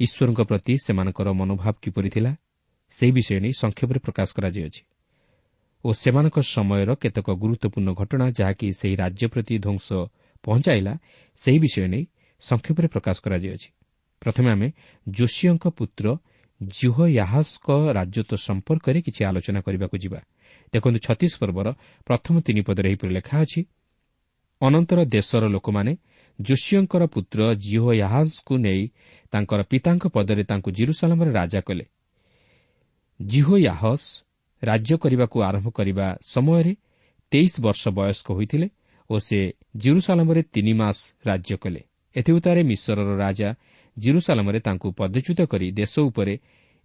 ଈଶ୍ୱରଙ୍କ 0.00 0.40
ପ୍ରତି 0.50 0.74
ସେମାନଙ୍କର 0.84 1.28
ମନୋଭାବ 1.40 1.74
କିପରି 1.84 2.08
ଥିଲା 2.14 2.32
ସେହି 2.92 3.12
ବିଷୟ 3.16 3.38
ନେଇ 3.44 3.52
ସଂକ୍ଷେପରେ 3.62 3.98
ପ୍ରକାଶ 4.06 4.28
କରାଯାଇଅଛି 4.36 4.82
ଓ 5.84 5.88
ସେମାନଙ୍କ 6.02 6.36
ସମୟର 6.54 6.90
କେତେକ 7.02 7.28
ଗୁରୁତ୍ୱପୂର୍ଣ୍ଣ 7.42 7.90
ଘଟଣା 8.00 8.26
ଯାହାକି 8.38 8.66
ସେହି 8.80 8.94
ରାଜ୍ୟ 9.02 9.24
ପ୍ରତି 9.32 9.54
ଧ୍ୱଂସ 9.64 9.88
ପହଞ୍ଚାଇଲା 10.44 10.92
ସେହି 11.40 11.58
ବିଷୟ 11.64 11.86
ନେଇ 11.92 12.04
ସଂକ୍ଷେପରେ 12.42 12.88
ପ୍ରକାଶ 12.94 13.16
କରାଯାଇଅଛି 13.24 13.68
ପ୍ରଥମେ 14.22 14.48
ଆମେ 14.50 14.68
ଯୋଶୀଙ୍କ 15.06 15.64
ପୁତ୍ର 15.78 16.06
ଜିହୋ 16.60 17.04
ୟାହାସ୍କ 17.16 17.68
ରାଜତ୍ୱ 17.98 18.36
ସମ୍ପର୍କରେ 18.38 18.98
କିଛି 19.06 19.22
ଆଲୋଚନା 19.28 19.60
କରିବାକୁ 19.60 19.96
ଯିବା। 19.96 20.20
ଦେଖନ୍ତୁ 20.72 20.98
ଛତିଶ 21.06 21.32
ପର୍ବର 21.42 21.66
ପ୍ରଥମ 22.06 22.34
ତିନି 22.46 22.62
ପଦରେ 22.68 22.86
ଏହିପରି 22.90 23.12
ଲେଖା 23.18 23.36
ଅଛି 23.44 23.60
ଅନନ୍ତର 24.60 24.98
ଦେଶର 25.04 25.44
ଲୋକମାନେ 25.48 25.92
ଯୋଶୀଙ୍କର 26.38 27.02
ପୁତ୍ର 27.14 27.40
ଜିହୋ 27.64 27.90
ୟାହାସ୍କୁ 28.02 28.54
ନେଇ 28.56 28.82
ତାଙ୍କର 29.32 29.60
ପିତାଙ୍କ 29.70 30.04
ପଦରେ 30.16 30.42
ତାଙ୍କୁ 30.50 30.68
ଜିରୁସାଲାମରେ 30.78 31.30
ରାଜା 31.32 31.60
କଲେ। 31.60 31.84
ଜିହୋ 33.20 33.56
ୟାହସ୍ 33.68 34.06
ରାଜ୍ୟ 34.62 34.94
କରିବାକୁ 35.02 35.36
ଆରମ୍ଭ 35.48 35.68
କରିବା 35.70 36.06
ସମୟରେ 36.24 36.72
ତେଇଶ 37.32 37.52
ବର୍ଷ 37.60 37.82
ବୟସ୍କ 37.98 38.28
ହୋଇଥିଲେ 38.32 38.68
ଓ 39.10 39.14
ସେ 39.18 39.38
ଜିରୁସାଲାମରେ 39.76 40.42
ତିନି 40.54 40.72
ମାସ 40.72 40.98
ରାଜ୍ୟ 41.26 41.54
କଲେ। 41.62 41.80
ଏଥିଉତାରେ 42.16 42.62
ମିଶ୍ରର 42.62 43.10
ରାଜା 43.16 43.48
ଜିରୁସାଲାମରେ 43.98 44.60
ତାଙ୍କୁ 44.60 44.88
ପଦଚ୍ୟୁତ 44.92 45.40
କରି 45.42 45.66
ଦେଶ 45.72 45.94
ଉପରେ 46.00 46.34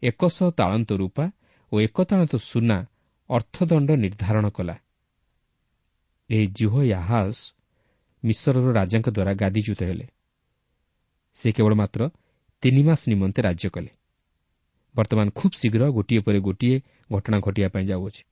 ଏକଶହ 0.03 0.48
ତାଳନ୍ତ 0.51 0.89
ରୂପା 0.94 1.25
ଓ 1.72 1.75
ଏକ 1.82 1.98
ତାଳନ୍ତ 2.03 2.34
ସୁନା 2.38 2.77
ଅର୍ଥଦଣ୍ଡ 3.30 3.89
ନିର୍ଦ୍ଧାରଣ 3.91 4.46
କଲା। 4.50 4.75
ଏହି 6.30 6.48
ଜିହୋ 6.48 6.82
ୟାହାସ୍ 6.84 7.41
ମିଶ୍ରର 8.24 8.68
ରାଜାଙ୍କ 8.72 9.08
ଦ୍ୱାରା 9.10 9.34
ଗାଦିଚ୍ୟୁତ 9.34 9.82
ହେଲେ। 9.84 10.06
ସେ 11.36 11.51
କେବଳ 11.51 11.74
ମାତ୍ର 11.75 12.01
ତିନି 12.63 12.84
ମାସ 12.84 13.01
ନିମନ୍ତେ 13.10 13.41
ରାଜ୍ୟ 13.41 13.68
କଲେ। 13.70 13.91
ବର୍ତ୍ତମାନ 14.96 15.27
ଖୁବ୍ 15.36 15.53
ଶୀଘ୍ର 15.53 15.84
ଗୋଟିଏ 15.89 16.20
ପରେ 16.20 16.39
ଗୋଟିଏ 16.39 16.75
ଘଟଣା 17.12 17.38
ଘଟିବା 17.39 17.70
ପାଇଁ 17.70 17.86
ଯାଉଅଛି। 17.86 18.24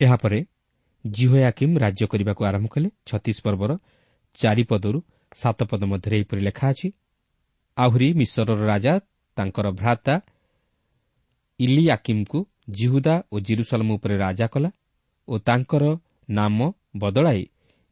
ଏହାପରେ 0.00 0.38
ଜିହୋୟାକିମ୍ 1.06 1.74
ରାଜ୍ୟ 1.78 2.04
କରିବାକୁ 2.06 2.42
ଆରମ୍ଭ 2.44 2.66
କଲେ। 2.66 2.88
ଛତିଶ 3.06 3.36
ପର୍ବର 3.42 3.70
ଚାରିପଦରୁ 4.34 4.98
ସାତ 5.34 5.58
ପଦ 5.70 5.82
ମଧ୍ୟରେ 5.84 6.14
ଏହିପରି 6.16 6.40
ଲେଖା 6.40 6.66
ଅଛି 6.70 6.88
ଆହୁରି 7.76 8.08
ମିଶ୍ରର 8.14 8.60
ରାଜା 8.66 8.92
ତାଙ୍କର 9.36 9.66
ଭ୍ରାତା 9.80 10.14
ଇଲିଆକିମ୍କୁ 11.60 12.38
ଜିହୁଦା 12.70 13.14
ଓ 13.32 13.36
ଜିରୁସଲମ 13.40 13.88
ଉପରେ 13.98 14.16
ରାଜା 14.18 14.46
କଲା 14.46 14.70
ଓ 15.28 15.34
ତାଙ୍କର 15.38 15.84
ନାମ 16.28 16.58
ବଦଳାଇ 16.96 17.44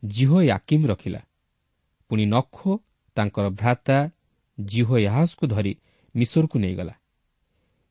ଜିହୋ 0.02 0.38
ୟାକିମ୍ 0.46 0.84
ରଖିଲା 0.86 1.20
ପୁଣି 2.10 2.24
ନଖୋ 2.26 2.72
ତାଙ୍କର 3.16 3.46
ଭ୍ରାତା 3.60 3.96
ଜିହୋ 4.58 4.96
ୟାହାସ୍କୁ 4.98 5.44
ଧରି 5.46 5.72
ମିଶୋରକୁ 6.14 6.56
ନେଇଗଲା 6.58 6.94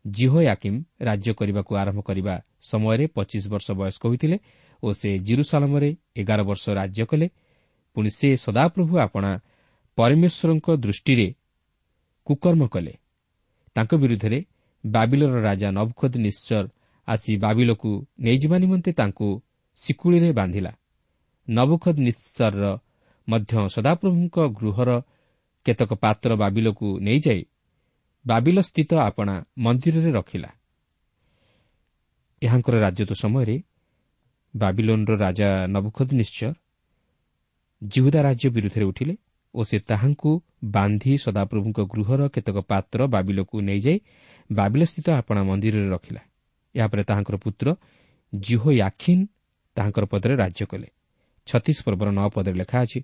ଜିହୋ 0.05 0.39
ୟାକିମ୍ 0.43 0.77
ରାଜ୍ୟ 1.01 1.31
କରିବାକୁ 1.33 1.71
ଆରମ୍ଭ 1.75 2.00
କରିବା 2.01 2.33
ସମୟରେ 2.62 3.05
ପଚିଶ 3.15 3.43
ବର୍ଷ 3.53 3.67
ବୟସ୍କ 3.71 4.03
ହୋଇଥିଲେ 4.05 4.38
ଓ 4.83 4.88
ସେ 4.93 5.09
ଜିରୁସାଲମରେ 5.27 5.89
ଏଗାର 6.15 6.39
ବର୍ଷ 6.43 6.63
ରାଜ୍ୟ 6.79 7.03
କଲେ 7.05 7.27
ପୁଣି 7.95 8.09
ସେ 8.09 8.29
ସଦାପ୍ରଭୁ 8.45 8.93
ଆପଣା 9.05 9.31
ପରମେଶ୍ୱରଙ୍କ 9.97 10.67
ଦୃଷ୍ଟିରେ 10.83 11.27
କୁକର୍ମ 12.25 12.68
କଲେ। 12.68 12.94
ତାଙ୍କ 13.75 13.92
ବିରୁଦ୍ଧରେ 13.96 14.39
ବାବିଲର 14.86 15.34
ରାଜା 15.42 15.70
ନବଖଦ 15.72 16.13
ନିଶ୍ଚର 16.18 16.65
ଆସି 17.08 17.34
ବାବିଲକୁ 17.38 17.92
ନେଇଯିବା 18.20 18.58
ନିମନ୍ତେ 18.58 18.92
ତାଙ୍କୁ 18.94 19.27
ଶିକୁଳିରେ 19.80 20.30
ବାନ୍ଧିଲା। 20.32 20.72
ନବଖଦ 21.48 21.96
ନିଶ୍ଚରର 22.00 22.65
ମଧ୍ୟ 23.27 23.53
ସଦାପ୍ରଭୁଙ୍କ 23.68 24.38
ଗୃହର 24.60 24.89
କେତେକ 25.65 25.92
ପାତ୍ର 25.94 26.32
ବାବିଲକୁ 26.36 26.88
ନେଇଯାଇ 27.00 27.42
ବାବିଲସ୍ଥିତ 28.25 28.92
ଆପଣା 29.00 29.36
ମନ୍ଦିରରେ 29.58 30.12
ରଖିଲା। 30.12 30.50
ଏହାଙ୍କର 32.42 32.75
ରାଜତ୍ୱ 32.80 33.13
ସମୟରେ 33.13 33.56
ବାବିଲୋନ୍ର 34.53 35.13
ରାଜା 35.15 35.50
ନବୁଖଦ 35.68 36.10
ନିଶ୍ଚର 36.13 36.53
ଜିହୁଦା 37.82 38.20
ରାଜ୍ୟ 38.22 38.48
ବିରୁଦ୍ଧରେ 38.50 38.86
ଉଠିଲେ। 38.86 39.15
ଓ 39.55 39.62
ସେ 39.63 39.77
ତାହାଙ୍କୁ 39.89 40.31
ବାନ୍ଧି 40.75 41.13
ସଦାପ୍ରଭୁଙ୍କ 41.25 41.79
ଗୃହର 41.93 42.22
କେତେକ 42.36 42.57
ପାତ୍ର 42.72 43.00
ବାବିଲକୁ 43.07 43.55
ନେଇଯାଇ 43.62 43.98
ବାବିଲସ୍ଥିତ 44.50 45.07
ଆପଣା 45.19 45.41
ମନ୍ଦିରରେ 45.50 45.89
ରଖିଲା। 45.95 46.22
ଏହାପରେ 46.75 47.01
ତାହାଙ୍କର 47.10 47.36
ପୁତ୍ର 47.45 47.67
ଜିହୋ 48.33 48.69
ୟାଖିନ୍ 48.79 49.24
ତାହାଙ୍କର 49.77 50.05
ପଦରେ 50.12 50.33
ରାଜ୍ୟ 50.36 50.63
କଲେ। 50.72 50.88
ଛତିଶ 51.48 51.77
ପର୍ବର 51.86 52.10
ନଅ 52.12 52.27
ପଦରେ 52.36 52.55
ଲେଖା 52.62 52.77
ଅଛି 52.86 53.00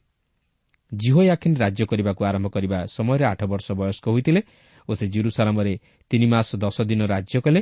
ଜିହୋ 0.92 1.22
ୟାଖିନ୍ 1.32 1.56
ରାଜ୍ୟ 1.64 1.84
କରିବାକୁ 1.86 2.22
ଆରମ୍ଭ 2.30 2.48
କରିବା 2.56 2.78
ସମୟରେ 2.96 3.24
ଆଠ 3.32 3.42
ବର୍ଷ 3.52 3.68
ବୟସ୍କ 3.80 4.06
ହୋଇଥିଲେ 4.10 4.42
ଓ 4.90 4.92
ସେ 4.96 5.06
ଜିରୁସାଲାମରେ 5.14 5.74
ତିନି 6.12 6.28
ମାସ 6.34 6.50
ଦଶ 6.56 6.78
ଦିନ 6.90 7.02
ରାଜ୍ୟ 7.06 7.38
କଲେ 7.46 7.62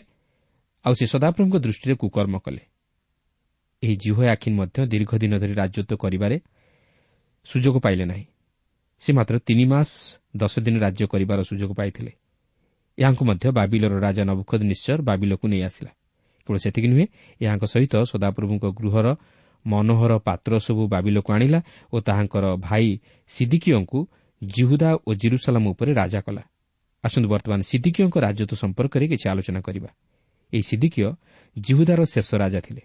ଆଉ 0.86 0.94
ସେ 1.00 1.06
ସଦାପ୍ରଭୁଙ୍କ 1.14 1.56
ଦୃଷ୍ଟିରେ 1.66 1.96
କୁକର୍ମ 2.02 2.36
କଲେ। 2.46 2.62
ଏହି 3.84 3.96
ଜିହୋ 4.04 4.22
ୟାଖିନ୍ 4.32 4.56
ମଧ୍ୟ 4.56 4.78
ଦୀର୍ଘ 4.92 5.12
ଦିନ 5.22 5.34
ଧରି 5.42 5.54
ରାଜତ୍ୱ 5.54 6.00
କରିବାରେ 6.04 6.38
ସୁଯୋଗ 7.48 7.76
ପାଇଲେ 7.80 8.06
ନାହିଁ। 8.06 8.26
ସେ 9.02 9.14
ମାତ୍ର 9.14 9.36
ତିନି 9.38 9.66
ମାସ 9.66 9.90
ଦଶ 10.38 10.54
ଦିନ 10.60 10.76
ରାଜ୍ୟ 10.80 11.04
କରିବାର 11.08 11.40
ସୁଯୋଗ 11.44 11.72
ପାଇଥିଲେ। 11.74 12.12
ଏହାଙ୍କୁ 12.98 13.24
ମଧ୍ୟ 13.26 13.46
ବାବିଲର 13.52 13.94
ରାଜା 14.00 14.24
ନବୁଖଦ 14.24 14.62
ନିଶ୍ଚର 14.64 15.00
ବାବିଲକୁ 15.02 15.46
ନେଇ 15.48 15.62
ଆସିଲା। 15.62 15.92
କେବଳ 16.46 16.58
ସେତିକି 16.58 16.88
ନୁହେଁ 16.88 17.06
ଏହାଙ୍କ 17.42 17.64
ସହିତ 17.66 17.94
ସଦାପ୍ରଭୁଙ୍କ 18.04 18.66
ଗୃହର 18.80 19.08
ମନୋହର 19.66 20.14
ପାତ୍ର 20.18 20.52
ସବୁ 20.58 20.84
ବାବିଲକୁ 20.88 21.30
ଆଣିଲା 21.34 21.60
ଓ 21.94 21.96
ତାହାଙ୍କର 22.00 22.46
ଭାଇ 22.58 22.88
ସିଦିକିଓଙ୍କୁ 23.28 24.00
ଜିହୁଦା 24.42 24.90
ଓ 25.08 25.10
ଜିରୁସାଲାମ 25.14 25.66
ଉପରେ 25.68 25.92
ରାଜା 25.94 26.20
କଲା। 26.22 26.44
ଆସନ୍ତୁ 27.04 27.28
ବର୍ତ୍ତମାନ 27.30 27.60
ସିଦିକିଓଙ୍କ 27.62 28.18
ରାଜତ୍ୱ 28.18 28.56
ସମ୍ପର୍କରେ 28.56 29.06
କିଛି 29.08 29.26
ଆଲୋଚନା 29.30 29.62
କରିବା। 29.62 29.90
ଏହି 30.54 30.64
ସିଦିକିଓ 30.64 31.10
ଜିହୁଦାର 31.58 32.00
ଶେଷ 32.06 32.30
ରାଜା 32.34 32.60
ଥିଲେ। 32.60 32.82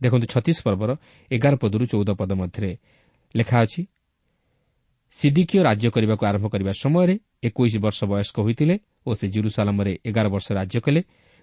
ଦେଖନ୍ତୁ 0.00 0.26
ଛତିଶ 0.26 0.58
ପର୍ବର 0.64 0.90
ଏଗାର 1.30 1.54
ପଦରୁ 1.56 1.84
ଚଉଦ 1.86 2.10
ପଦ 2.10 2.30
ମଧ୍ୟରେ 2.32 2.70
ଲେଖା 3.36 3.56
ଅଛି 3.60 3.80
ସିଦିକିଓ 5.12 5.60
ରାଜ୍ୟ 5.62 5.88
କରିବାକୁ 5.94 6.22
ଆରମ୍ଭ 6.30 6.46
କରିବା 6.52 6.72
ସମୟରେ 6.82 7.14
ଏକୋଇଶ 7.48 7.74
ବର୍ଷ 7.84 8.00
ବୟସ୍କ 8.12 8.36
ହୋଇଥିଲେ 8.46 8.74
ଓ 9.06 9.10
ସେ 9.18 9.26
ଜିରୁସାଲାମରେ 9.34 9.92
ଏଗାର 10.08 10.26
ବର୍ଷ 10.34 10.46
ରାଜ୍ୟ 10.58 10.78
କଲେ। 10.86 11.00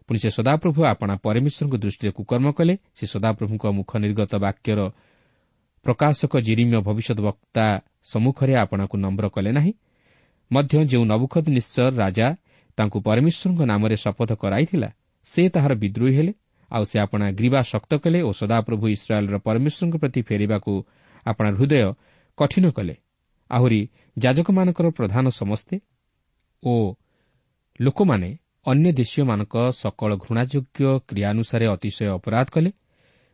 ପୁଣି 0.09 0.17
ସେ 0.23 0.29
ସଦାପ୍ରଭୁ 0.37 0.79
ଆପଣା 0.85 1.13
ପରମେଶ୍ୱରଙ୍କ 1.25 1.75
ଦୃଷ୍ଟିରେ 1.83 2.11
କୁକର୍ମ 2.17 2.47
କଲେ। 2.57 2.73
ସେ 2.97 3.05
ସଦାପ୍ରଭୁଙ୍କ 3.13 3.63
ମୁଖ 3.77 3.91
ନିର୍ଗତ 4.03 4.31
ବାକ୍ୟର 4.45 4.79
ପ୍ରକାଶକ 5.85 6.33
ଜିରିମ୍ୟ 6.47 6.77
ଭବିଷ୍ୟତ 6.87 7.19
ବକ୍ତା 7.27 7.65
ସମ୍ମୁଖରେ 8.11 8.53
ଆପଣାକୁ 8.63 8.95
ନମ୍ର 9.05 9.25
କଲେ 9.35 9.51
ନାହିଁ। 9.57 9.73
ମଧ୍ୟ 10.51 10.73
ଯେଉଁ 10.91 11.05
ନବୁଖଦ 11.11 11.45
ନିଶ୍ଚର 11.57 11.93
ରାଜା 12.03 12.27
ତାଙ୍କୁ 12.77 12.97
ପରମେଶ୍ୱରଙ୍କ 13.07 13.61
ନାମରେ 13.71 13.95
ଶପଥ 14.03 14.31
କରାଇଥିଲା 14.43 14.89
ସେ 15.27 15.41
ତାହାର 15.53 15.71
ବିଦ୍ରୋହୀ 15.83 16.13
ହେଲେ। 16.17 16.33
ଆଉ 16.71 16.83
ସେ 16.89 16.97
ଆପଣା 17.05 17.25
ଗ୍ରୀବା 17.39 17.59
ଶକ୍ତ 17.71 17.91
କଲେ 18.03 18.19
ଓ 18.27 18.31
ସଦାପ୍ରଭୁ 18.41 18.85
ଇସ୍ରାଏଲ୍ର 18.95 19.35
ପରମେଶ୍ୱରଙ୍କ 19.47 19.95
ପ୍ରତି 20.01 20.21
ଫେରିବାକୁ 20.27 20.73
ଆପଣା 21.25 21.49
ହୃଦୟ 21.57 21.81
କଠିନ 22.37 22.65
କଲେ। 22.77 22.95
ଆହୁରି 23.49 23.89
ଯାଜକମାନଙ୍କର 24.17 24.89
ପ୍ରଧାନ 24.89 25.29
ସମସ୍ତେ 25.29 25.79
ଓ 26.63 26.95
ଲୋକମାନେ 27.81 28.37
ଅନ୍ୟ 28.65 28.91
ଦେଶୀୟମାନଙ୍କ 28.91 29.55
ସକଳ 29.71 30.15
ଘୃଣାଯୋଗ୍ୟ 30.15 30.99
କ୍ରିୟାନୁସାରେ 31.07 31.65
ଅତିଶୟ 31.67 32.07
ଅପରାଧ 32.09 32.47
କଲେ। 32.49 32.71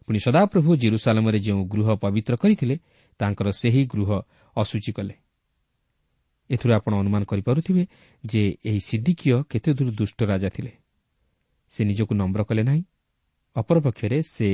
ପୁଣି 0.05 0.19
ସଦାପ୍ରଭୁ 0.19 0.75
ଜିରୁସାଲାମରେ 0.75 1.39
ଯେଉଁ 1.39 1.63
ଗୃହ 1.65 1.87
ପବିତ୍ର 1.95 2.35
କରିଥିଲେ 2.35 2.75
ତାଙ୍କର 3.19 3.47
ସେହି 3.51 3.85
ଗୃହ 3.85 4.09
ଅସୂଚୀ 4.55 4.91
କଲେ। 4.91 5.13
ଏଥିରୁ 6.49 6.73
ଆପଣ 6.73 6.93
ଅନୁମାନ 6.95 7.23
କରିପାରୁଥିବେ 7.23 7.83
ଯେ 8.25 8.43
ଏହି 8.65 8.79
ସିଦ୍ଦିକିୟ 8.79 9.43
କେତେଦୂର 9.49 9.89
ଦୁଷ୍ଟ 9.91 10.19
ରାଜା 10.23 10.49
ଥିଲେ। 10.49 10.71
ସେ 11.69 11.81
ନିଜକୁ 11.85 12.13
ନମ୍ର 12.15 12.43
କଲେ 12.43 12.63
ନାହିଁ। 12.63 12.83
ଅପରପକ୍ଷରେ 13.55 14.17
ସେ 14.23 14.47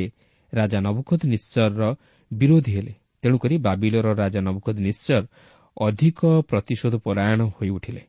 ରାଜା 0.54 0.80
ନବୁକଦ 0.82 1.22
ନିଶ୍ଚରର 1.26 1.84
ବିରୋଧୀ 2.32 2.72
ହେଲେ। 2.76 2.94
ତେଣୁକରି 3.24 3.56
ବାବିଲର 3.58 4.08
ରାଜା 4.22 4.40
ନବୁକଦ 4.48 4.78
ନିଶ୍ଚର 4.80 5.24
ଅଧିକ 5.78 6.20
ପ୍ରତିଶୋଧ 6.50 6.94
ପରାୟଣ 7.06 7.40
ହୋଇଉଠିଲେ। 7.56 8.04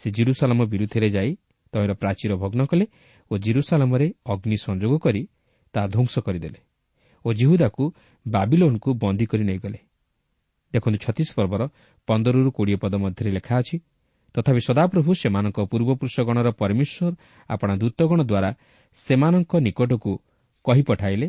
ସେ 0.00 0.08
ଜିରୁସାଲାମ 0.10 0.60
ବିରୁଦ୍ଧରେ 0.72 1.08
ଯାଇ 1.16 1.30
ତହିଁର 1.72 1.92
ପ୍ରାଚୀର 2.02 2.32
ଭଗ୍ନ 2.42 2.60
କଲେ 2.70 2.84
ଓ 3.30 3.34
ଜିରୁସାଲାମରେ 3.44 4.06
ଅଗ୍ନି 4.32 4.56
ସଂଯୋଗ 4.66 4.92
କରି 5.04 5.22
ତାହା 5.74 5.86
ଧ୍ୱଂସ 5.94 6.14
କରିଦେଲେ 6.26 6.60
ଓ 7.24 7.28
ଜିହୁଦାକୁ 7.32 7.84
ବାବିଲୋନ୍କୁ 8.26 8.90
ବନ୍ଦୀ 9.02 9.26
କରି 9.30 9.44
ନେଇଗଲେ। 9.50 9.78
ଦେଖନ୍ତୁ 10.72 10.98
ଛତିଶ 11.04 11.28
ପର୍ବର 11.38 11.62
ପନ୍ଦରରୁ 12.08 12.50
କୋଡ଼ିଏ 12.56 12.78
ପଦ 12.82 12.94
ମଧ୍ୟରେ 13.04 13.30
ଲେଖା 13.36 13.54
ଅଛି 13.60 13.76
ତଥାପି 14.34 14.60
ସଦାପ୍ରଭୁ 14.68 15.10
ସେମାନଙ୍କ 15.22 15.58
ପୂର୍ବପୁରୁଷଗଣର 15.72 16.48
ପରମେଶ୍ୱର 16.60 17.12
ଆପଣା 17.50 17.74
ଦୂତଗଣ 17.82 18.20
ଦ୍ୱାରା 18.30 18.50
ସେମାନଙ୍କ 18.96 19.52
ନିକଟକୁ 19.66 20.12
କହି 20.64 20.82
ପଠାଇଲେ 20.88 21.26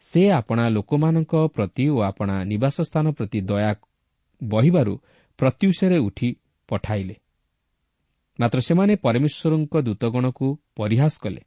ସେ 0.00 0.30
ଆପଣା 0.30 0.68
ଲୋକମାନଙ୍କ 0.68 1.34
ପ୍ରତି 1.46 1.88
ଓ 1.88 1.98
ଆପଣା 2.00 2.44
ନିବାସ 2.44 2.76
ସ୍ଥାନ 2.80 3.10
ପ୍ରତି 3.10 3.40
ଦୟା 3.40 3.74
ବହିବାରୁ 4.44 4.94
ପ୍ରତ୍ୟୁଷରେ 5.38 5.98
ଉଠି 5.98 6.36
ପଠାଇଲେ। 6.68 7.16
ମାତ୍ର 8.40 8.58
ସେମାନେ 8.60 8.96
ପରମେଶ୍ୱରଙ୍କ 8.96 9.74
ଦୂତଗଣକୁ 9.82 10.46
ପରିହାସ 10.76 11.14
କଲେ 11.20 11.42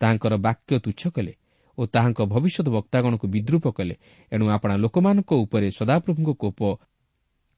ତାହାଙ୍କର 0.00 0.34
ବାକ୍ୟ 0.36 0.78
ତୁଚ୍ଛ 0.78 1.02
କଲେ 1.08 1.32
ଓ 1.78 1.86
ତାହାଙ୍କ 1.86 2.20
ଭବିଷ୍ୟତ 2.24 2.68
ବକ୍ତାଗଣକୁ 2.68 3.26
ବିଦ୍ରୁପ 3.28 3.64
କଲେ। 3.68 3.94
ଏଣୁ 4.32 4.44
ଆପଣା 4.48 4.74
ଲୋକମାନଙ୍କ 4.76 5.30
ଉପରେ 5.32 5.68
ସଦାପ୍ରଭୁଙ୍କ 5.70 6.30
କୋପ 6.32 6.60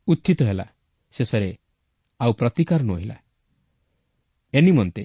ଉତ୍ଥିତ 0.09 0.43
ହେଲା। 0.43 0.67
ଶେଷରେ 1.13 1.51
ଆଉ 2.21 2.33
ପ୍ରତିକାର 2.33 2.83
ନୋହିଲା। 2.83 3.17
ଏନିମନ୍ତେ 4.55 5.05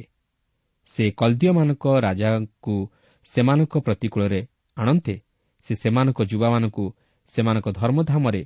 ସେ 0.86 1.12
କଲ୍ଦିୟମାନଙ୍କ 1.12 1.86
ରାଜାଙ୍କୁ 2.00 2.76
ସେମାନଙ୍କ 3.24 3.74
ପ୍ରତିକୂଳରେ 3.78 4.48
ଆଣନ୍ତେ 4.78 5.27
ସେ 5.68 5.76
ସେମାନଙ୍କ 5.76 6.20
ଯୁବାମାନଙ୍କୁ 6.22 6.84
ସେମାନଙ୍କ 7.30 7.68
ଧର୍ମଧାମରେ 7.72 8.42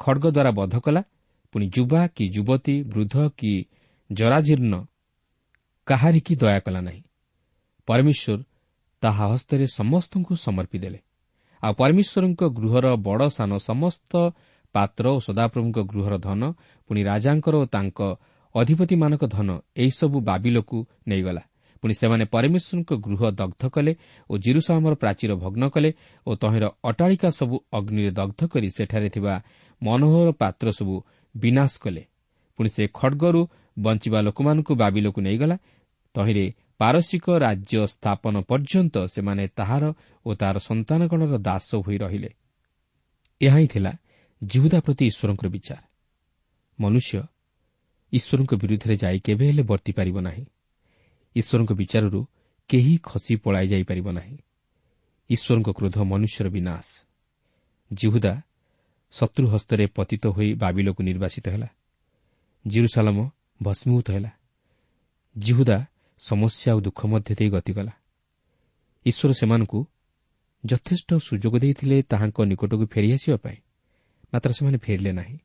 ଖଡ଼ଗ 0.00 0.24
ଦ୍ୱାରା 0.30 0.50
ବଧ 0.50 0.74
କଲା। 0.80 1.02
ପୁଣି 1.54 1.66
ଯୁବା 1.76 2.00
କି 2.16 2.24
ଯୁବତୀ 2.28 2.76
ବୃଦ୍ଧ 2.82 3.14
କି 3.38 3.52
ଜରାଜୀର୍ଣ୍ଣ 4.10 4.74
କାହାରିକି 5.86 6.34
ଦୟା 6.36 6.58
କଲା 6.60 6.80
ନାହିଁ। 6.80 7.02
ପରମେଶ୍ୱର 7.88 8.40
ତାହା 9.02 9.24
ହସ୍ତରେ 9.32 9.66
ସମସ୍ତଙ୍କୁ 9.66 10.32
ସମର୍ପି 10.36 10.78
ଦେଲେ। 10.78 10.98
ଆଉ 11.62 11.72
ପରମେଶ୍ୱରଙ୍କ 11.74 12.42
ଗୃହର 12.58 12.86
ବଡ଼ 12.96 13.28
ସାନ 13.28 13.50
ସମସ୍ତ 13.58 14.12
ପାତ୍ର 14.74 15.04
ଓ 15.16 15.18
ସଦାପ୍ରଭୁଙ୍କ 15.18 15.78
ଗୃହର 15.90 16.14
ଧନ 16.18 16.42
ପୁଣି 16.90 17.00
ରାଜାଙ୍କର 17.04 17.54
ଓ 17.56 17.64
ତାଙ୍କ 17.64 17.98
ଅଧିପତିମାନଙ୍କ 18.54 19.24
ଧନ 19.26 19.48
ଏହିସବୁ 19.76 20.16
ବାବିଲକୁ 20.20 20.78
ନେଇଗଲା। 21.08 21.42
ପୁଣି 21.84 21.94
ସେମାନେ 21.94 22.24
ପରମେଶ୍ୱରଙ୍କ 22.24 22.90
ଗୃହ 22.96 23.22
ଦଗ୍ଧ 23.30 23.62
କଲେ 23.68 23.92
ଓ 24.30 24.32
ଜିରୁସାମର 24.38 24.94
ପ୍ରାଚୀର 24.94 25.32
ଭଗ୍ନ 25.36 25.62
କଲେ 25.68 25.90
ଓ 26.26 26.30
ତହିଁର 26.34 26.64
ଅଟାଳିକା 26.84 27.28
ସବୁ 27.28 27.56
ଅଗ୍ନିରେ 27.72 28.10
ଦଗ୍ଧ 28.10 28.40
କରି 28.48 28.68
ସେଠାରେ 28.76 29.08
ଥିବା 29.08 29.34
ମନୋହର 29.82 30.28
ପାତ୍ର 30.32 30.66
ସବୁ 30.70 30.94
ବିନାଶ 31.34 31.72
କଲେ। 31.84 32.02
ପୁଣି 32.56 32.68
ସେ 32.68 32.82
ଖଡ଼ଗରୁ 32.94 33.40
ବଞ୍ଚିବା 33.78 34.18
ଲୋକମାନଙ୍କୁ 34.20 34.72
ବାବିଲକୁ 34.74 35.20
ନେଇଗଲା। 35.20 35.56
ତହିଁରେ 36.14 36.44
ପାରସିକ 36.78 37.26
ରାଜ୍ୟ 37.36 37.76
ସ୍ଥାପନ 37.86 38.34
ପର୍ଯ୍ୟନ୍ତ 38.48 38.94
ସେମାନେ 39.14 39.44
ତାହାର 39.58 39.84
ଓ 40.26 40.30
ତାହାର 40.40 40.56
ସନ୍ତାନଗଣର 40.58 41.34
ଦାସ 41.38 41.68
ହୋଇ 41.84 41.96
ରହିଲେ। 41.98 42.30
ଏହା 43.40 43.56
ହିଁ 43.60 43.68
ଥିଲା 43.68 43.92
ଜିହୁଦା 44.42 44.78
ପ୍ରତି 44.80 45.04
ଈଶ୍ୱରଙ୍କର 45.10 45.48
ବିଚାର। 45.48 45.80
ମନୁଷ୍ୟ 46.78 47.14
ଈଶ୍ୱରଙ୍କ 48.12 48.52
ବିରୁଦ୍ଧରେ 48.62 48.94
ଯାଇ 48.96 49.18
କେବେ 49.20 49.44
ହେଲେ 49.48 49.62
ବର୍ତ୍ତି 49.62 49.92
ପାରିବ 49.92 50.16
ନାହିଁ। 50.20 50.44
ଈଶ୍ୱରଙ୍କ 51.36 51.72
ବିଚାରରୁ 51.72 52.20
କେହି 52.70 52.98
ଖସି 53.02 53.34
ପଳାଇ 53.36 53.66
ଯାଇପାରିବ 53.66 54.06
ନାହିଁ। 54.10 54.38
ଈଶ୍ୱରଙ୍କ 55.30 55.68
କ୍ରୋଧ 55.68 55.96
ମନୁଷ୍ୟର 56.02 56.48
ବିନାଶ। 56.48 56.86
ଜିହୁଦା 57.92 58.42
ଶତ୍ରୁ 59.12 59.46
ହସ୍ତରେ 59.48 59.86
ପତିତ 59.86 60.26
ହୋଇ 60.26 60.54
ବାବିଲକୁ 60.54 61.00
ନିର୍ବାସିତ 61.02 61.48
ହେଲା। 61.48 61.68
ଜିରୁସାଲମ 62.66 63.18
ଭସ୍ମୀଭୂତ 63.62 64.10
ହେଲା। 64.10 64.30
ଜିହୁଦା 65.38 65.78
ସମସ୍ୟା 66.18 66.70
ଓ 66.74 66.80
ଦୁଃଖ 66.80 67.00
ମଧ୍ୟ 67.06 67.34
ଦେଇ 67.34 67.50
ଗତିଗଲା 67.50 67.92
ଈଶ୍ୱର 69.06 69.32
ସେମାନଙ୍କୁ 69.32 69.80
ଯଥେଷ୍ଟ 70.64 71.10
ସୁଯୋଗ 71.14 71.54
ଦେଇଥିଲେ 71.58 71.96
ତାହାଙ୍କ 72.02 72.38
ନିକଟକୁ 72.40 72.84
ଫେରିଆସିବା 72.86 73.36
ପାଇଁ। 73.36 73.58
ମାତ୍ର 74.34 74.50
ସେମାନେ 74.52 74.78
ଫେରିଲେ 74.78 75.12
ନାହିଁ 75.12 75.36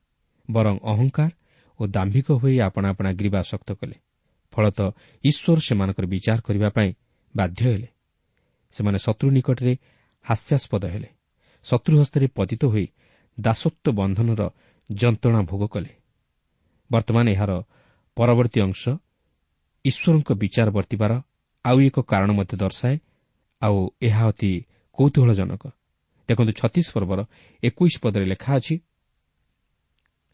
ବରଂ 0.51 0.75
ଅହଙ୍କାର 0.83 1.31
ଓ 1.79 1.81
ଦାମ୍ଭିକ 1.87 2.27
ହୋଇ 2.31 2.55
ଆପଣା 2.59 2.87
ଆପଣା 2.89 3.09
ଗ୍ରୀବା 3.13 3.41
ଶକ୍ତ 3.41 3.69
କଲେ। 3.71 3.97
ଫଳତଃ 4.59 4.87
ଈଶ୍ୱର 5.23 5.59
ସେମାନଙ୍କର 5.67 6.05
ବିଚାର 6.13 6.39
କରିବା 6.47 6.69
ପାଇଁ 6.75 6.89
ବାଧ୍ୟ 7.35 7.61
ହେଲେ। 7.65 7.89
ସେମାନେ 8.73 8.97
ଶତ୍ରୁ 9.05 9.27
ନିକଟରେ 9.37 9.73
ହାସ୍ୟାସ୍ପଦ 10.25 10.83
ହେଲେ। 10.93 11.09
ଶତ୍ରୁ 11.65 11.93
ହସ୍ତରେ 12.01 12.25
ପତିତ 12.37 12.61
ହୋଇ 12.65 12.85
ଦାସତ୍ୱ 13.37 13.95
ବନ୍ଧନର 13.99 14.41
ଯନ୍ତ୍ରଣା 14.89 15.41
ଭୋଗ 15.49 15.63
କଲେ। 15.73 15.91
ବର୍ତ୍ତମାନ 16.89 17.25
ଏହାର 17.35 17.51
ପରବର୍ତ୍ତୀ 18.17 18.59
ଅଂଶ 18.67 18.83
ଈଶ୍ୱରଙ୍କ 19.85 20.29
ବିଚାର 20.41 20.67
ବର୍ତ୍ତିବାର 20.77 21.11
ଆଉ 21.65 21.77
ଏକ 21.87 21.97
କାରଣ 22.11 22.29
ମଧ୍ୟ 22.39 22.53
ଦର୍ଶାଏ 22.63 22.95
ଆଉ 23.61 23.77
ଏହା 24.01 24.23
ଅତି 24.31 24.51
କୌତୁହଳଜନକ। 24.97 25.63
ଦେଖନ୍ତୁ 26.29 26.53
ଛତିଶ 26.59 26.87
ପର୍ବର 26.95 27.19
ଏକୋଇଶ 27.63 27.95
ପଦରେ 28.03 28.25
ଲେଖା 28.31 28.51
ଅଛି 28.59 28.75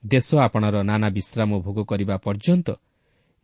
ଦେଶ 0.03 0.27
ଆପଣାର 0.45 0.75
ନାନା 0.89 1.07
ବିଶ୍ରାମ 1.17 1.51
ଭୋଗ 1.65 1.77
କରିବା 1.91 2.15
ପର୍ଯ୍ୟନ୍ତ 2.25 2.67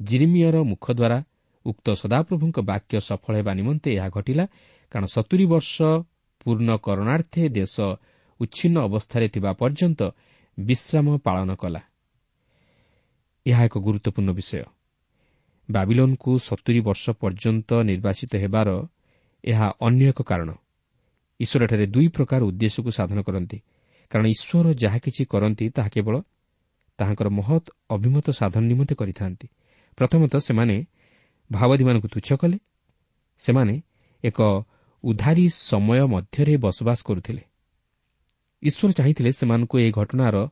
ଜିରିମିୟର 0.06 0.56
ମୁଖ 0.64 0.86
ଦ୍ୱାରା 0.92 1.18
ଉକ୍ତ 1.66 1.88
ସଦାପ୍ରଭୁଙ୍କ 1.92 2.58
ବାକ୍ୟ 2.62 2.94
ସଫଳ 3.00 3.34
ହେବା 3.38 3.52
ନିମନ୍ତେ 3.54 3.90
ଏହା 3.98 4.10
ଘଟିଲା 4.10 4.46
କାରଣ 4.92 5.06
ସତୁରୀ 5.06 5.46
ବର୍ଷ 5.46 5.76
ପୂର୍ଣ୍ଣ 6.42 6.70
କରଣାର୍ଥେ 6.78 7.44
ଦେଶ 7.50 7.76
ଉଚ୍ଛିନ୍ନ 8.40 8.78
ଅବସ୍ଥାରେ 8.88 9.28
ଥିବା 9.30 9.52
ପର୍ଯ୍ୟନ୍ତ 9.54 10.02
ବିଶ୍ରାମ 10.58 11.08
ପାଳନ 11.18 11.50
କଲା। 11.56 11.82
ଏହା 13.46 13.62
ଏକ 13.66 13.76
ଗୁରୁତ୍ୱପୂର୍ଣ୍ଣ 13.78 14.32
ବିଷୟ। 14.32 14.64
ବାବିଲୋନ୍କୁ 15.70 16.32
ସତୁରୀ 16.40 16.82
ବର୍ଷ 16.82 17.06
ପର୍ଯ୍ୟନ୍ତ 17.22 17.70
ନିର୍ବାସିତ 17.84 18.32
ହେବାର 18.44 18.70
ଏହା 19.44 19.68
ଅନ୍ୟ 19.82 20.04
ଏକ 20.12 20.20
କାରଣ। 20.22 20.50
ଈଶ୍ୱର 21.40 21.62
ଏଠାରେ 21.64 21.86
ଦୁଇ 21.86 22.08
ପ୍ରକାର 22.08 22.42
ଉଦ୍ଦେଶ୍ୟକୁ 22.44 22.90
ସାଧନ 22.92 23.20
କରନ୍ତି। 23.22 23.58
କାରଣ 24.12 24.26
ଈଶ୍ୱର 24.26 24.66
ଯାହା 24.74 24.98
କିଛି 24.98 25.24
କରନ୍ତି 25.26 25.66
ତାହା 25.70 25.90
କେବଳ 25.90 26.16
ତାହାଙ୍କର 27.00 27.28
ମହତ୍ 27.30 27.68
ଅଭିମତ 27.90 28.26
ସାଧନ 28.32 28.64
ନିମନ୍ତେ 28.72 28.96
କରିଥାନ୍ତି। 28.96 29.48
ପ୍ରଥମତଃ 30.02 30.40
ସେମାନେ 30.40 30.86
ଭାବଦୀମାନଙ୍କୁ 31.52 32.08
ତୁଚ୍ଛ 32.08 32.34
କଲେ। 32.34 32.60
ସେମାନେ 33.40 33.82
ଏକ 34.24 34.42
ଉଦ୍ଧାରୀ 35.04 35.50
ସମୟ 35.50 36.06
ମଧ୍ୟରେ 36.06 36.58
ବସବାସ 36.58 37.02
କରୁଥିଲେ। 37.02 37.42
ଈଶ୍ୱର 38.64 38.92
ଚାହିଁଥିଲେ 38.92 39.32
ସେମାନଙ୍କୁ 39.32 39.80
ଏହି 39.80 39.92
ଘଟଣାର 39.92 40.48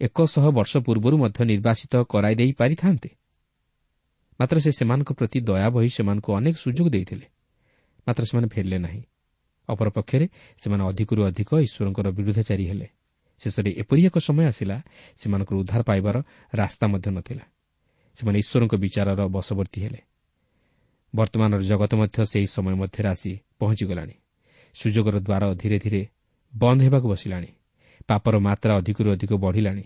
ଏକଶହ 0.00 0.50
ବର୍ଷ 0.50 0.76
ପୂର୍ବରୁ 0.76 1.16
ମଧ୍ୟ 1.18 1.44
ନିର୍ବାସିତ 1.44 1.96
କରାଇ 1.96 2.34
ଦେଇ 2.34 2.52
ପାରିଥାନ୍ତେ। 2.52 3.10
ମାତ୍ର 4.40 4.58
ସେ 4.58 4.70
ସେମାନଙ୍କ 4.72 5.12
ପ୍ରତି 5.12 5.40
ଦୟା 5.40 5.70
ବହି 5.70 5.88
ସେମାନଙ୍କୁ 5.88 6.34
ଅନେକ 6.34 6.56
ସୁଯୋଗ 6.56 6.88
ଦେଇଥିଲେ। 6.90 7.26
ମାତ୍ର 8.08 8.24
ସେମାନେ 8.24 8.48
ଫେରିଲେ 8.48 8.78
ନାହିଁ। 8.78 9.02
ଅପରପକ୍ଷରେ 9.68 10.28
ସେମାନେ 10.58 10.84
ଅଧିକରୁ 10.84 11.24
ଅଧିକ 11.24 11.50
ଈଶ୍ୱରଙ୍କର 11.54 12.06
ବିରୁଦ୍ଧଚାରୀ 12.10 12.68
ହେଲେ। 12.68 12.88
ଶେଷରେ 13.38 13.70
ଏପରି 13.70 14.06
ଏକ 14.06 14.18
ସମୟ 14.18 14.44
ଆସିଲା 14.46 14.82
ସେମାନଙ୍କର 15.16 15.56
ଉଦ୍ଧାର 15.56 15.82
ପାଇବାର 15.82 16.22
ରାସ୍ତା 16.54 16.86
ମଧ୍ୟ 16.86 17.10
ନଥିଲା। 17.10 17.44
ସେମାନେ 18.16 18.38
ଈଶ୍ୱରଙ୍କ 18.38 18.74
ବିଚାରର 18.74 19.20
ବଶବର୍ତ୍ତୀ 19.26 19.80
ହେଲେ। 19.82 20.00
ବର୍ତ୍ତମାନର 21.14 21.60
ଜଗତ 21.60 21.94
ମଧ୍ୟ 21.94 22.24
ସେହି 22.24 22.46
ସମୟ 22.46 22.74
ମଧ୍ୟରେ 22.74 23.08
ଆସି 23.08 23.32
ପହଞ୍ଚିଗଲାଣି। 23.58 24.14
ସୁଯୋଗର 24.74 25.16
ଦ୍ୱାର 25.20 25.54
ଧୀରେ 25.54 25.78
ଧୀରେ 25.78 26.08
ବନ୍ଦ 26.56 26.82
ହେବାକୁ 26.82 27.08
ବସିଲାଣି। 27.08 27.50
ପାପର 28.08 28.38
ମାତ୍ରା 28.38 28.76
ଅଧିକରୁ 28.76 29.08
ଅଧିକ 29.12 29.32
ବଢ଼ିଲାଣି। 29.32 29.84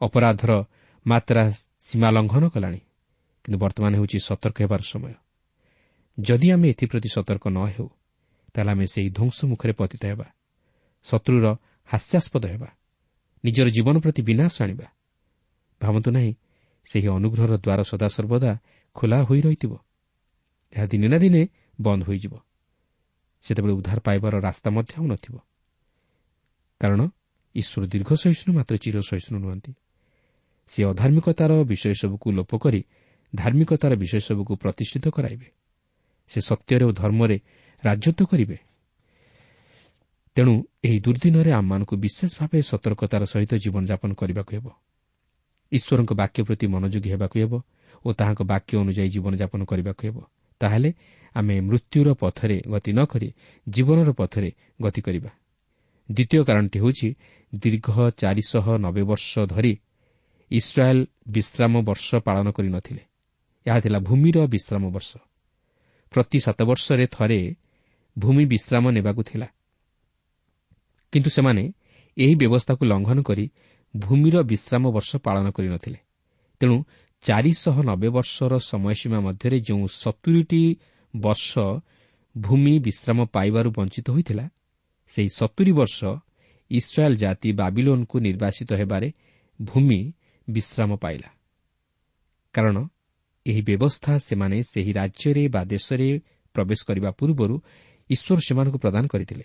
ଅପରାଧର 0.00 0.64
ମାତ୍ରା 1.06 1.50
ସୀମା 1.78 2.10
ଲଙ୍ଘନ 2.10 2.48
କଲାଣି। 2.48 2.80
କିନ୍ତୁ 3.44 3.58
ବର୍ତ୍ତମାନ 3.58 3.94
ହେଉଛି 3.94 4.18
ସତର୍କ 4.18 4.56
ହେବାର 4.62 4.80
ସମୟ। 4.82 5.14
ଯଦି 6.20 6.50
ଆମେ 6.50 6.68
ଏଥିପ୍ରତି 6.68 7.08
ସତର୍କ 7.08 7.48
ନ 7.48 7.58
ହେଉ 7.66 7.88
ତାହେଲେ 8.54 8.70
ଆମେ 8.70 8.86
ସେହି 8.86 9.10
ଧ୍ୱଂସ 9.10 9.44
ମୁଖରେ 9.44 9.72
ପତିତ 9.72 10.02
ହେବା। 10.06 10.26
ଶତ୍ରୁର 11.04 11.46
ହାସ୍ୟାସ୍ପଦ 11.88 12.44
ହେବା। 12.46 12.68
ନିଜର 13.44 13.68
ଜୀବନ 13.68 13.98
ପ୍ରତି 13.98 14.22
ବିନାଶ 14.22 14.62
ଆଣିବା। 14.62 14.86
ଭାବନ୍ତୁ 15.80 16.10
ନାହିଁ 16.10 16.34
ସେହି 16.84 17.08
ଅନୁଗ୍ରହର 17.08 17.56
ଦ୍ୱାର 17.56 17.80
ସଦାସର୍ବଦା 17.82 18.58
ଖୋଲା 18.94 19.22
ହୋଇ 19.22 19.40
ରହିଥିବ। 19.40 19.78
ଏହା 20.72 20.86
ଦିନେ 20.86 21.08
ନା 21.08 21.18
ଦିନେ 21.18 21.48
ବନ୍ଦ 21.80 22.02
ହୋଇଯିବ। 22.04 22.40
ସେତେବେଳେ 23.42 23.74
ଉଦ୍ଧାର 23.74 24.00
ପାଇବାର 24.00 24.40
ରାସ୍ତା 24.40 24.70
ମଧ୍ୟ 24.70 24.92
ଆଉ 24.98 25.06
ନଥିବ। 25.06 25.38
କାରଣ 26.80 27.08
ଈଶ୍ୱର 27.54 27.86
ଦୀର୍ଘ 27.86 28.14
ସହିଷ୍ଣୁ 28.14 28.54
ମାତ୍ର 28.54 28.76
ଚିର 28.76 29.00
ସହିଷ୍ଣୁ 29.00 29.38
ନୁହନ୍ତି। 29.38 29.72
ସେ 30.68 30.84
ଅଧାର୍ମିକତାର 30.84 31.64
ବିଷୟ 31.64 31.94
ସବୁକୁ 31.94 32.32
ଲୋପ 32.32 32.58
କରି 32.58 32.84
ଧାର୍ମିକତାର 33.34 33.94
ବିଷୟ 33.94 34.18
ସବୁକୁ 34.18 34.56
ପ୍ରତିଷ୍ଠିତ 34.56 35.08
କରାଇବେ। 35.08 35.48
ସେ 36.28 36.40
ସତ୍ୟରେ 36.40 36.84
ଓ 36.84 36.92
ଧର୍ମରେ 36.92 37.40
ରାଜତ୍ୱ 37.84 38.26
କରିବେ। 38.26 38.58
ତେଣୁ 40.34 40.64
ଏହି 40.84 41.00
ଦୁର୍ଦ୍ଦିନରେ 41.00 41.52
ଆମମାନଙ୍କୁ 41.52 41.96
ବିଶେଷ 41.96 42.32
ଭାବେ 42.40 42.62
ସତର୍କତାର 42.62 43.24
ସହିତ 43.24 43.54
ଜୀବନଯାପନ 43.54 44.12
କରିବାକୁ 44.12 44.56
ହେବ। 44.56 44.70
ଈଶ୍ୱରଙ୍କ 45.72 46.12
ବାକ୍ୟ 46.12 46.40
ପ୍ରତି 46.42 46.66
ମନୋଯୋଗୀ 46.66 47.08
ହେବାକୁ 47.14 47.36
ହେବ 47.42 47.52
ଓ 48.04 48.08
ତାହାଙ୍କ 48.12 48.40
ବାକ୍ୟ 48.42 48.72
ଅନୁଯାୟୀ 48.82 49.10
ଜୀବନଯାପନ 49.14 49.60
କରିବାକୁ 49.64 50.02
ହେବ। 50.06 50.16
ତାହେଲେ 50.60 50.90
ଆମେ 51.34 51.54
ମୃତ୍ୟୁର 51.60 52.08
ପଥରେ 52.20 52.56
ଗତି 52.72 52.90
ନ 52.92 53.00
କରି 53.04 53.28
ଜୀବନର 53.66 54.10
ପଥରେ 54.12 54.50
ଗତି 54.82 55.00
କରିବା। 55.00 55.30
ଦ୍ୱିତୀୟ 56.08 56.42
କାରଣଟି 56.44 56.78
ହେଉଛି 56.78 57.08
ଦୀର୍ଘ 57.54 57.88
ଚାରିଶହ 58.20 58.66
ନବେ 58.76 59.02
ବର୍ଷ 59.02 59.32
ଧରି 59.52 59.72
ଇସ୍ରାଏଲ୍ 60.50 61.02
ବିଶ୍ରାମ 61.28 61.72
ବର୍ଷ 61.82 62.08
ପାଳନ 62.26 62.46
କରିନଥିଲେ 62.50 63.02
ଏହା 63.66 63.78
ଥିଲା 63.80 63.98
ଭୂମିର 63.98 64.38
ବିଶ୍ରାମ 64.46 64.84
ବର୍ଷ। 64.90 65.10
ପ୍ରତି 66.12 66.38
ସାତ 66.38 66.58
ବର୍ଷରେ 66.62 67.06
ଥରେ 67.06 67.40
ଭୂମି 68.18 68.44
ବିଶ୍ରାମ 68.44 68.84
ନେବାକୁ 68.90 69.22
ଥିଲା। 69.22 69.48
କିନ୍ତୁ 71.12 71.30
ସେମାନେ 71.30 71.62
ଏହି 72.16 72.34
ବ୍ୟବସ୍ଥାକୁ 72.34 72.82
ଲଙ୍ଘନ 72.84 73.18
କରି 73.22 73.44
ଭୂମିର 73.96 74.42
ବିଶ୍ରାମ 74.42 74.90
ବର୍ଷ 74.90 75.16
ପାଳନ 75.16 75.50
କରିନଥିଲେ। 75.50 75.98
ତେଣୁ 76.60 76.84
ଚାରିଶହ 77.20 77.82
ନବେ 77.82 78.08
ବର୍ଷର 78.08 78.58
ସମୟସୀମା 78.58 79.20
ମଧ୍ୟରେ 79.20 79.60
ଯେଉଁ 79.60 79.86
ସତୁରିଟି 79.86 80.76
ବର୍ଷ 81.16 81.58
ଭୂମି 82.38 82.78
ବିଶ୍ରାମ 82.78 83.24
ପାଇବାରୁ 83.24 83.70
ବଞ୍ଚିତ 83.70 84.10
ହୋଇଥିଲା 84.10 84.50
ସେହି 85.08 85.28
ସତୁରି 85.28 85.72
ବର୍ଷ 85.72 86.04
ଇସ୍ରାଏଲ୍ 86.70 87.16
ଜାତି 87.16 87.52
ବାବିଲୋନ୍କୁ 87.52 88.18
ନିର୍ବାସିତ 88.20 88.72
ହେବାରେ 88.72 89.12
ଭୂମି 89.62 90.12
ବିଶ୍ରାମ 90.50 90.96
ପାଇଲା। 90.96 91.30
କାରଣ 92.52 92.86
ଏହି 93.46 93.62
ବ୍ୟବସ୍ଥା 93.62 94.18
ସେମାନେ 94.18 94.62
ସେହି 94.62 94.92
ରାଜ୍ୟରେ 94.92 95.48
ବା 95.48 95.64
ଦେଶରେ 95.64 96.20
ପ୍ରବେଶ 96.54 96.80
କରିବା 96.86 97.10
ପୂର୍ବରୁ 97.10 97.62
ଈଶ୍ୱର 98.10 98.40
ସେମାନଙ୍କୁ 98.40 98.78
ପ୍ରଦାନ 98.78 99.06
କରିଥିଲେ। 99.06 99.44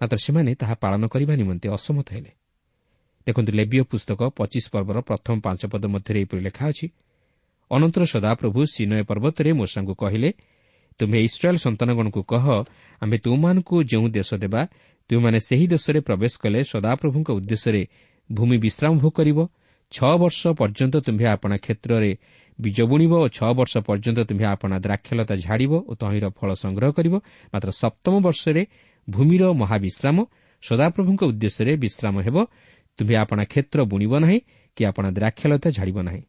ମାତ୍ର 0.00 0.16
ସେମାନେ 0.16 0.54
ତାହା 0.54 0.74
ପାଳନ 0.74 1.06
କରିବା 1.06 1.34
ନିମନ୍ତେ 1.34 1.68
ଅସମତ 1.68 2.08
ହେଲେ। 2.10 2.43
ଦେଖନ୍ତୁ 3.26 3.50
ଲେବିୟ 3.52 3.82
ପୁସ୍ତକ 3.90 4.20
ପଚିଶ 4.38 4.64
ପର୍ବର 4.72 4.96
ପ୍ରଥମ 5.08 5.34
ପାଞ୍ଚ 5.40 5.62
ପଦ 5.72 5.84
ମଧ୍ୟରେ 5.88 6.18
ଏହିପରି 6.20 6.40
ଲେଖା 6.44 6.64
ଅଛି 6.70 6.86
ଅନନ୍ତର 7.70 8.02
ସଦାପ୍ରଭୁ 8.04 8.60
ସିନୟ 8.68 9.02
ପର୍ବତରେ 9.10 9.50
ମୋଷାଙ୍କୁ 9.54 9.94
କହିଲେ 10.02 10.30
ତୁମେ 11.00 11.18
ଇସ୍ରାଏଲ୍ 11.28 11.60
ସନ୍ତାନଗଣଙ୍କୁ 11.64 12.22
କହ 12.24 12.44
ଆମ୍ଭେ 13.02 13.16
ତୁମମାନଙ୍କୁ 13.24 13.76
ଯେଉଁ 13.90 14.06
ଦେଶ 14.16 14.30
ଦେବା 14.44 14.62
ତୁମମାନେ 15.10 15.38
ସେହି 15.48 15.66
ଦେଶରେ 15.66 15.98
ପ୍ରବେଶ 16.00 16.32
କଲେ 16.42 16.60
ସଦାପ୍ରଭୁଙ୍କ 16.64 17.28
ଉଦ୍ଦେଶ୍ୟରେ 17.38 17.82
ଭୂମି 18.30 18.56
ବିଶ୍ରାମ 18.58 18.92
ଭୋଗ 19.02 19.12
କରିବ 19.18 19.38
ଛଅ 19.92 20.12
ବର୍ଷ 20.16 20.40
ପର୍ଯ୍ୟନ୍ତ 20.58 20.94
ତୁମ୍ଭେ 21.06 21.26
ଆପଣା 21.34 21.56
କ୍ଷେତ୍ରରେ 21.56 22.10
ବୀଜ 22.58 22.78
ବୁଣିବ 22.90 23.12
ଓ 23.18 23.26
ଛଅ 23.28 23.50
ବର୍ଷ 23.52 23.74
ପର୍ଯ୍ୟନ୍ତ 23.88 24.20
ତୁମ୍ଭେ 24.28 24.46
ଆପଣା 24.54 24.76
ଦ୍ରାକ୍ଷଲତା 24.84 25.34
ଝାଡ଼ିବ 25.44 25.72
ଓ 25.82 25.92
ତହିଁର 26.00 26.26
ଫଳ 26.38 26.50
ସଂଗ୍ରହ 26.54 26.90
କରିବ 26.96 27.14
ମାତ୍ର 27.52 27.70
ସପ୍ତମ 27.74 28.14
ବର୍ଷରେ 28.26 28.62
ଭୂମିର 29.08 29.42
ମହାବିଶ୍ରାମ 29.60 30.16
ସଦାପ୍ରଭୁଙ୍କ 30.62 31.22
ଉଦ୍ଦେଶ୍ୟରେ 31.30 31.72
ବିଶ୍ରାମ 31.76 32.14
ହେବ 32.26 32.36
ତୁମ୍ଭେ 32.98 33.14
ଆପଣା 33.16 33.44
କ୍ଷେତ୍ର 33.44 33.84
ବୁଣିବ 33.84 34.12
ନାହିଁ 34.18 34.40
କି 34.76 34.84
ଆପଣା 34.84 35.08
ଦ୍ରାକ୍ଷଲତା 35.10 35.70
ଝାଡ଼ିବ 35.70 35.98
ନାହିଁ। 36.02 36.22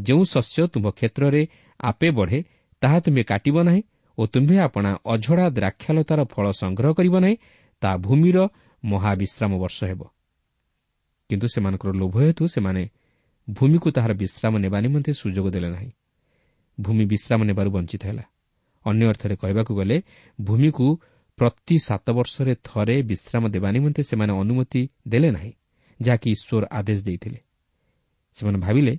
ଯେଉଁ 0.00 0.24
ଶସ୍ୟ 0.24 0.66
ତୁମ୍ଭ 0.66 0.86
କ୍ଷେତ୍ରରେ 0.90 1.42
ଆପେ 1.80 2.10
ବଢ଼େ 2.10 2.38
ତାହା 2.82 3.00
ତୁମ୍ଭେ 3.00 3.22
କାଟିବ 3.22 3.56
ନାହିଁ 3.62 3.82
ଓ 4.18 4.26
ତୁମ୍ଭେ 4.26 4.56
ଆପଣା 4.58 4.90
ଅଝଡ଼ା 5.06 5.46
ଦ୍ରାକ୍ଷାଲତାର 5.50 6.20
ଫଳ 6.24 6.50
ସଂଗ୍ରହ 6.50 6.92
କରିବ 6.92 7.14
ନାହିଁ 7.18 7.36
ତାହା 7.82 7.96
ଭୂମିର 7.96 8.38
ମହାବିଶ୍ରାମ 8.84 9.52
ବର୍ଷ 9.58 9.84
ହେବ। 9.84 10.02
କିନ୍ତୁ 11.30 11.46
ସେମାନଙ୍କର 11.48 11.90
ଲୋଭ 11.92 12.14
ହେତୁ 12.18 12.44
ସେମାନେ 12.46 12.82
ଭୂମିକୁ 13.50 13.88
ତାହାର 13.90 14.12
ବିଶ୍ରାମ 14.12 14.58
ନେବା 14.58 14.78
ନିମନ୍ତେ 14.80 15.12
ସୁଯୋଗ 15.12 15.46
ଦେଲେ 15.50 15.68
ନାହିଁ। 15.68 15.90
ଭୂମି 16.80 17.04
ବିଶ୍ରାମ 17.04 17.40
ନେବାରୁ 17.44 17.70
ବଞ୍ଚିତ 17.70 18.02
ହେଲା। 18.06 18.24
ଅନ୍ୟ 18.84 19.04
ଅର୍ଥରେ 19.06 19.36
କହିବାକୁ 19.36 19.72
ଗଲେ 19.74 20.02
ଭୂମିକୁ 20.40 20.86
ପ୍ରତି 21.38 21.76
ସାତ 21.78 22.10
ବର୍ଷରେ 22.10 22.54
ଥରେ 22.64 23.02
ବିଶ୍ରାମ 23.02 23.48
ଦେବା 23.48 23.68
ନିମନ୍ତେ 23.70 24.02
ସେମାନେ 24.02 24.32
ଅନୁମତି 24.32 24.88
ଦେଲେ 25.08 25.30
ନାହିଁ। 25.30 25.52
ଯାହାକି 26.02 26.28
ଈଶ୍ୱର 26.30 26.64
ଆଦେଶ 26.70 27.00
ଦେଇଥିଲେ। 27.04 27.40
ସେମାନେ 28.34 28.58
ଭାବିଲେ 28.58 28.94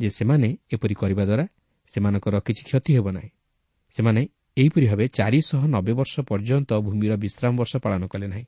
ଯେ 0.00 0.08
ସେମାନେ 0.10 0.48
ଏପରି 0.72 0.94
କରିବା 0.94 1.24
ଦ୍ୱାରା 1.24 1.44
ସେମାନଙ୍କର 1.86 2.34
କିଛି 2.40 2.62
କ୍ଷତି 2.64 2.92
ହେବ 2.94 3.06
ନାହିଁ। 3.10 3.30
ସେମାନେ 3.90 4.22
ଏହିପରି 4.56 4.86
ଭାବେ 4.86 5.08
ଚାରିଶହ 5.08 5.62
ନବେ 5.66 5.92
ବର୍ଷ 5.92 6.14
ପର୍ଯ୍ୟନ୍ତ 6.20 6.70
ଭୂମିର 6.80 7.12
ବିଶ୍ରାମ 7.16 7.52
ବର୍ଷ 7.56 7.76
ପାଳନ 7.76 8.06
କଲେ 8.06 8.26
ନାହିଁ। 8.26 8.44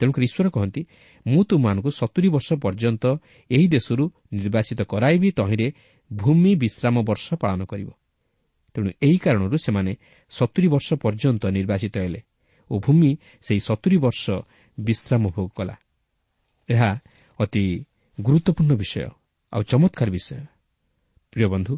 ତେଣୁକରି 0.00 0.24
ଈଶ୍ୱର 0.24 0.48
କହନ୍ତି 0.50 0.82
ମୁଁ 1.26 1.44
ତୁମମାନଙ୍କୁ 1.44 1.90
ସତୁରି 1.90 2.28
ବର୍ଷ 2.28 2.48
ପର୍ଯ୍ୟନ୍ତ 2.52 3.04
ଏହି 3.50 3.68
ଦେଶରୁ 3.68 4.04
ନିର୍ବାସିତ 4.32 4.80
କରାଇବି 4.82 5.30
ତହିଁରେ 5.32 5.72
ଭୂମି 6.12 6.54
ବିଶ୍ରାମ 6.54 6.96
ବର୍ଷ 7.02 7.34
ପାଳନ 7.34 7.64
କରିବ। 7.64 7.90
ତେଣୁ 8.74 8.90
ଏହି 9.02 9.18
କାରଣରୁ 9.18 9.56
ସେମାନେ 9.56 9.92
ସତୁରି 10.30 10.68
ବର୍ଷ 10.68 10.94
ପର୍ଯ୍ୟନ୍ତ 10.94 11.46
ନିର୍ବାସିତ 11.46 11.98
ହେଲେ 11.98 12.20
ଓ 12.70 12.80
ଭୂମି 12.80 13.10
ସେହି 13.42 13.60
ସତୁରି 13.60 13.96
ବର୍ଷ 13.96 14.30
ବିଶ୍ରାମ 14.80 15.22
ଭୋଗ 15.28 15.48
କଲା। 15.56 15.76
ଏହା 16.68 16.90
ଅତି 17.40 17.64
ଗୁରୁତ୍ୱପୂର୍ଣ୍ଣ 18.18 18.72
ବିଷୟ 18.82 19.06
ଆଉ 19.52 19.62
ଚମତ୍କାର 19.70 20.08
ବିଷୟ 20.16 20.38
ପ୍ରିୟ 21.32 21.46
ବନ୍ଧୁ 21.54 21.74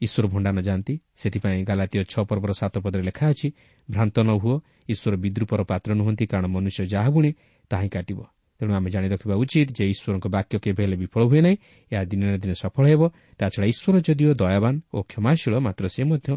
ଈଶ୍ୱର 0.00 0.24
ଭଣ୍ଡା 0.32 0.50
ନ 0.52 0.58
ଯାଆନ୍ତି 0.68 0.94
ସେଥିପାଇଁ 1.20 1.60
ଗାଲାତୀୟ 1.70 2.02
ଛଅ 2.12 2.22
ପର୍ବର 2.30 2.50
ସାତ 2.60 2.74
ପଦରେ 2.84 3.02
ଲେଖା 3.08 3.24
ଅଛି 3.32 3.48
ଭ୍ରାନ୍ତ 3.88 4.16
ନ 4.26 4.30
ହୁଅ 4.42 4.56
ଈଶ୍ୱର 4.92 5.14
ବିଦ୍ରୁପର 5.24 5.60
ପାତ୍ର 5.70 5.90
ନୁହନ୍ତି 6.00 6.24
କାରଣ 6.30 6.46
ମନୁଷ୍ୟ 6.54 6.82
ଯାହା 6.92 7.08
ବୁଣେ 7.14 7.30
ତାହା 7.70 7.82
ହିଁ 7.84 7.90
କାଟିବ 7.96 8.20
ତେଣୁ 8.60 8.72
ଆମେ 8.78 8.88
ଜାଣି 8.94 9.08
ରଖିବା 9.10 9.34
ଉଚିତ 9.42 9.68
ଯେ 9.74 9.84
ଈଶ୍ୱରଙ୍କ 9.92 10.26
ବାକ୍ୟ 10.36 10.54
କେବେ 10.64 10.82
ହେଲେ 10.84 10.96
ବିଫଳ 11.02 11.22
ହୁଏ 11.30 11.40
ନାହିଁ 11.46 11.56
ଏହା 11.92 12.02
ଦିନେ 12.10 12.24
ନା 12.30 12.36
ଦିନେ 12.42 12.54
ସଫଳ 12.62 12.84
ହେବ। 12.92 13.02
ତାଛଡ଼ା 13.40 13.66
ଈଶ୍ୱର 13.72 13.94
ଯଦିଓ 14.06 14.30
ଦୟାବାନ 14.42 14.74
ଓ 14.94 14.98
କ୍ଷମାଶୀଳ 15.10 15.54
ମାତ୍ର 15.66 15.84
ସେ 15.94 16.02
ମଧ୍ୟ 16.10 16.28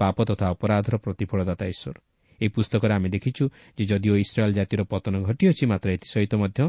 ପାପ 0.00 0.16
ତଥା 0.28 0.46
ଅପରାଧର 0.54 0.94
ପ୍ରତିଫଳଦାତା 1.04 1.64
ଈଶ୍ୱର। 1.74 1.96
ଏହି 2.42 2.50
ପୁସ୍ତକରେ 2.54 2.92
ଆମେ 2.94 3.08
ଦେଖିଛୁ 3.14 3.44
ଯେ 3.78 3.84
ଯଦିଓ 3.90 4.14
ଇସ୍ରାଏଲ୍ 4.24 4.54
ଜାତିର 4.58 4.80
ପତନ 4.92 5.14
ଘଟିଅଛି 5.28 5.64
ମାତ୍ର 5.72 5.88
ଏଥିସହିତ 5.96 6.32
ମଧ୍ୟ 6.42 6.60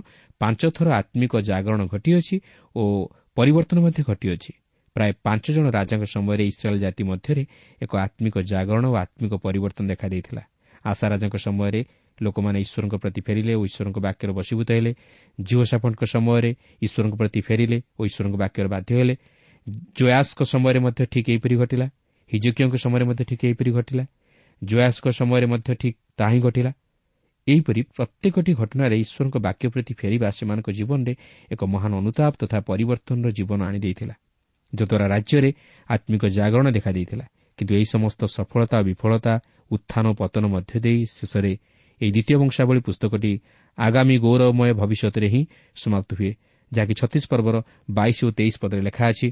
ପାଞ୍ଚଥର 0.42 0.88
ଆତ୍ମିକ 1.00 1.34
ଜାଗରଣ 1.50 1.82
ଘଟିଅଛି 1.94 2.36
ଓ 2.76 2.84
ପରିବର୍ତ୍ତନ 3.38 3.78
ମଧ୍ୟ 3.86 4.02
ଘଟିଅଛି। 4.10 4.52
ପ୍ରାୟ 4.96 5.12
ପାଞ୍ଚ 5.26 5.46
ଜଣ 5.56 5.66
ରାଜାଙ୍କ 5.78 6.06
ସମୟରେ 6.16 6.44
ଇସ୍ରାଏଲ୍ 6.52 6.80
ଜାତି 6.80 7.04
ମଧ୍ୟରେ 7.10 7.44
ଏକ 7.84 7.92
ଆତ୍ମିକ 8.06 8.36
ଜାଗରଣ 8.52 8.86
ଓ 8.92 8.96
ଆତ୍ମିକ 9.04 9.34
ପରିବର୍ତ୍ତନ 9.46 9.86
ଦେଖାଦେଇଥିଲା। 9.92 10.44
ଆଶା 10.86 11.06
ରାଜାଙ୍କ 11.12 11.36
ସମୟରେ 11.46 11.82
ଲୋକମାନେ 12.22 12.58
ଈଶ୍ୱରଙ୍କ 12.66 12.96
ପ୍ରତି 13.04 13.22
ଫେରିଲେ 13.28 13.54
ଓ 13.60 13.62
ଈଶ୍ୱରଙ୍କ 13.70 13.98
ବାକ୍ୟର 14.08 14.30
ବଶୀଭୂତ 14.40 14.70
ହେଲେ। 14.72 14.92
ଝିଅ 15.40 15.64
ସାପଙ୍କ 15.72 16.02
ସମୟରେ 16.14 16.52
ଈଶ୍ୱରଙ୍କ 16.86 17.16
ପ୍ରତି 17.22 17.40
ଫେରିଲେ 17.48 17.78
ଓ 18.00 18.02
ଈଶ୍ୱରଙ୍କ 18.10 18.36
ବାକ୍ୟର 18.44 18.68
ବାଧ୍ୟ 18.74 18.92
ହେଲେ। 19.00 19.16
ଜୟାସଙ୍କ 19.98 20.42
ସମୟରେ 20.54 20.80
ମଧ୍ୟ 20.86 21.02
ଠିକ୍ 21.12 21.30
ଏହିପରି 21.34 21.56
ଘଟିଲା। 21.62 21.88
ହିଜକିୟଙ୍କ 22.32 22.76
ସମୟରେ 22.84 23.06
ମଧ୍ୟ 23.10 23.24
ଠିକ୍ 23.30 23.44
ଏହିପରି 23.46 23.72
ଘଟିଲା। 23.78 24.04
ଜୟାସଙ୍କ 24.62 25.08
ସମୟରେ 25.20 25.46
ମଧ୍ୟ 25.46 25.70
ଠିକ୍ 25.82 25.98
ତାହା 26.18 26.32
ହିଁ 26.32 26.40
ଘଟିଲା। 26.42 26.72
ଏହିପରି 27.48 27.82
ପ୍ରତ୍ୟେକଟି 27.96 28.52
ଘଟଣାରେ 28.62 28.96
ଈଶ୍ୱରଙ୍କ 29.04 29.36
ବାକ୍ୟ 29.46 29.66
ପ୍ରତି 29.74 29.94
ଫେରିବା 30.00 30.28
ସେମାନଙ୍କ 30.38 30.68
ଜୀବନରେ 30.78 31.14
ଏକ 31.54 31.62
ମହାନ 31.74 31.92
ଅନୁତାପ 32.02 32.34
ତଥା 32.42 32.58
ପରିବର୍ତ୍ତନର 32.70 33.28
ଜୀବନ 33.38 33.60
ଆଣିଦେଇଥିଲା 33.70 34.16
ଯଦ୍ୱାରା 34.74 35.06
ରାଜ୍ୟରେ 35.14 35.50
ଆତ୍ମିକ 35.90 36.24
ଜାଗରଣ 36.38 36.68
ଦେଖାଦେଇଥିଲା 36.78 37.26
କିନ୍ତୁ 37.58 37.72
ଏହି 37.78 37.88
ସମସ୍ତ 37.96 38.22
ସଫଳତା 38.38 38.76
ଓ 38.82 38.84
ବିଫଳତା 38.84 39.34
ଉତ୍ଥାନ 39.72 40.06
ଓ 40.12 40.14
ପତନ 40.20 40.44
ମଧ୍ୟ 40.46 40.74
ଦେଇ 40.86 41.00
ଶେଷରେ 41.18 41.54
ଏହି 42.02 42.12
ଦ୍ୱିତୀୟ 42.12 42.36
ବଂଶାବଳୀ 42.42 42.80
ପୁସ୍ତକଟି 42.88 43.34
ଆଗାମୀ 43.78 44.16
ଗୌରବମୟ 44.26 44.72
ଭବିଷ୍ୟତରେ 44.82 45.28
ହିଁ 45.30 45.42
ସମାପ୍ତ 45.76 46.10
ହୁଏ 46.18 46.32
ଯାହାକି 46.72 46.94
ଛତିଶ 47.02 47.24
ପର୍ବର 47.32 47.56
ବାଇଶ 47.90 48.18
ଓ 48.26 48.30
ତେଇଶ 48.38 48.56
ପଦରେ 48.62 48.82
ଲେଖା 48.82 49.04
ଅଛି। 49.12 49.28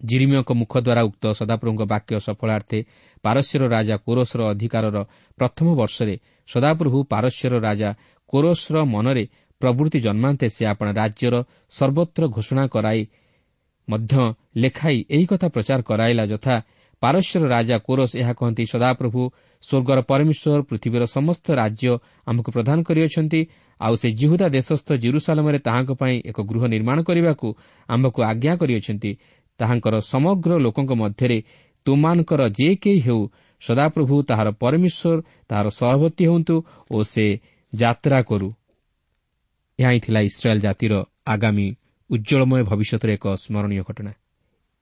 ଜିରିମିୟଙ୍କ 0.00 0.50
ମୁଖ 0.52 0.72
ଦ୍ୱାରା 0.78 1.02
ଉକ୍ତ 1.08 1.24
ସଦାପ୍ରଭୁଙ୍କ 1.38 1.82
ବାକ୍ୟ 1.92 2.12
ସଫଳାର୍ଥେ 2.26 2.78
ପାରସ୍ୟର 3.24 3.62
ରାଜା 3.68 3.96
କୋରସର 4.06 4.40
ଅଧିକାରର 4.52 4.96
ପ୍ରଥମ 5.38 5.66
ବର୍ଷରେ 5.80 6.14
ସଦାପ୍ରଭୁ 6.48 6.98
ପାରସ୍ୟର 7.12 7.54
ରାଜା 7.58 7.90
କୋରସର 8.32 8.76
ମନରେ 8.94 9.24
ପ୍ରବୃତ୍ତି 9.60 9.98
ଜନ୍ମାନ୍ତେ 9.98 10.46
ସେ 10.48 10.62
ଆପଣା 10.72 10.90
ରାଜ୍ୟର 11.00 11.34
ସର୍ବତ୍ର 11.70 12.22
ଘୋଷଣା 12.28 12.64
କରାଇ 12.74 13.02
ମଧ୍ୟ 13.88 14.14
ଲେଖାଇ 14.56 14.98
ଏହି 15.10 15.26
କଥା 15.26 15.48
ପ୍ରଚାର 15.48 15.80
କରାଇଲା 15.82 16.24
ଯଥା 16.32 16.54
ପାରସ୍ୟର 17.02 17.42
ରାଜା 17.48 17.76
କୋରସ 17.78 18.12
ଏହା 18.22 18.32
କହନ୍ତି 18.38 18.64
ସଦାପ୍ରଭୁ 18.72 19.22
ସ୍ୱର୍ଗର 19.64 19.98
ପରମେଶ୍ୱର 20.10 20.60
ପୃଥିବୀର 20.62 21.04
ସମସ୍ତ 21.06 21.46
ରାଜ୍ୟ 21.54 21.90
ଆମକୁ 22.26 22.50
ପ୍ରଦାନ 22.56 22.78
କରିଅଛନ୍ତି 22.82 23.40
ଆଉ 23.80 23.94
ସେ 23.94 24.08
ଜିହୁଦା 24.10 24.46
ଦେଶସ୍ଥ 24.48 24.88
ଜିରୁସାଲମରେ 25.02 25.58
ତାହାଙ୍କ 25.58 25.90
ପାଇଁ 26.00 26.16
ଏକ 26.30 26.38
ଗୃହ 26.50 26.62
ନିର୍ମାଣ 26.66 26.98
କରିବାକୁ 27.02 27.48
ଆମ୍ଭକୁ 27.88 28.18
ଆଜ୍ଞା 28.22 28.52
କରିଅଛନ୍ତି। 28.60 29.10
ତାହାଙ୍କର 29.58 29.94
ସମଗ୍ର 30.12 30.50
ଲୋକଙ୍କ 30.58 30.92
ମଧ୍ୟରେ 30.92 31.38
ତୁମାନଙ୍କର 31.86 32.40
ଯେ 32.58 32.68
କେହି 32.82 33.00
ହେଉ 33.00 33.22
ସଦାପ୍ରଭୁ 33.62 34.14
ତାହାର 34.22 34.48
ପରମେଶ୍ୱର 34.62 35.18
ତାହାର 35.48 35.66
ସହବର୍ତ୍ତୀ 35.78 36.24
ହୁଅନ୍ତୁ 36.30 36.56
ଓ 36.90 36.96
ସେ 37.02 37.26
ଯାତ୍ରା 37.72 38.18
କରୁ। 38.22 38.48
ଏହା 39.78 39.90
ହିଁ 39.90 40.00
ଥିଲା 40.00 40.20
ଇସ୍ରାଏଲ୍ 40.20 40.60
ଜାତିର 40.60 40.92
ଆଗାମୀ 41.26 41.66
ଉଜ୍ଜଳମୟ 42.10 42.62
ଭବିଷ୍ୟତର 42.70 43.10
ଏକ 43.10 43.24
ସ୍କରଣୀୟ 43.34 43.82
ଘଟଣା। 43.88 44.12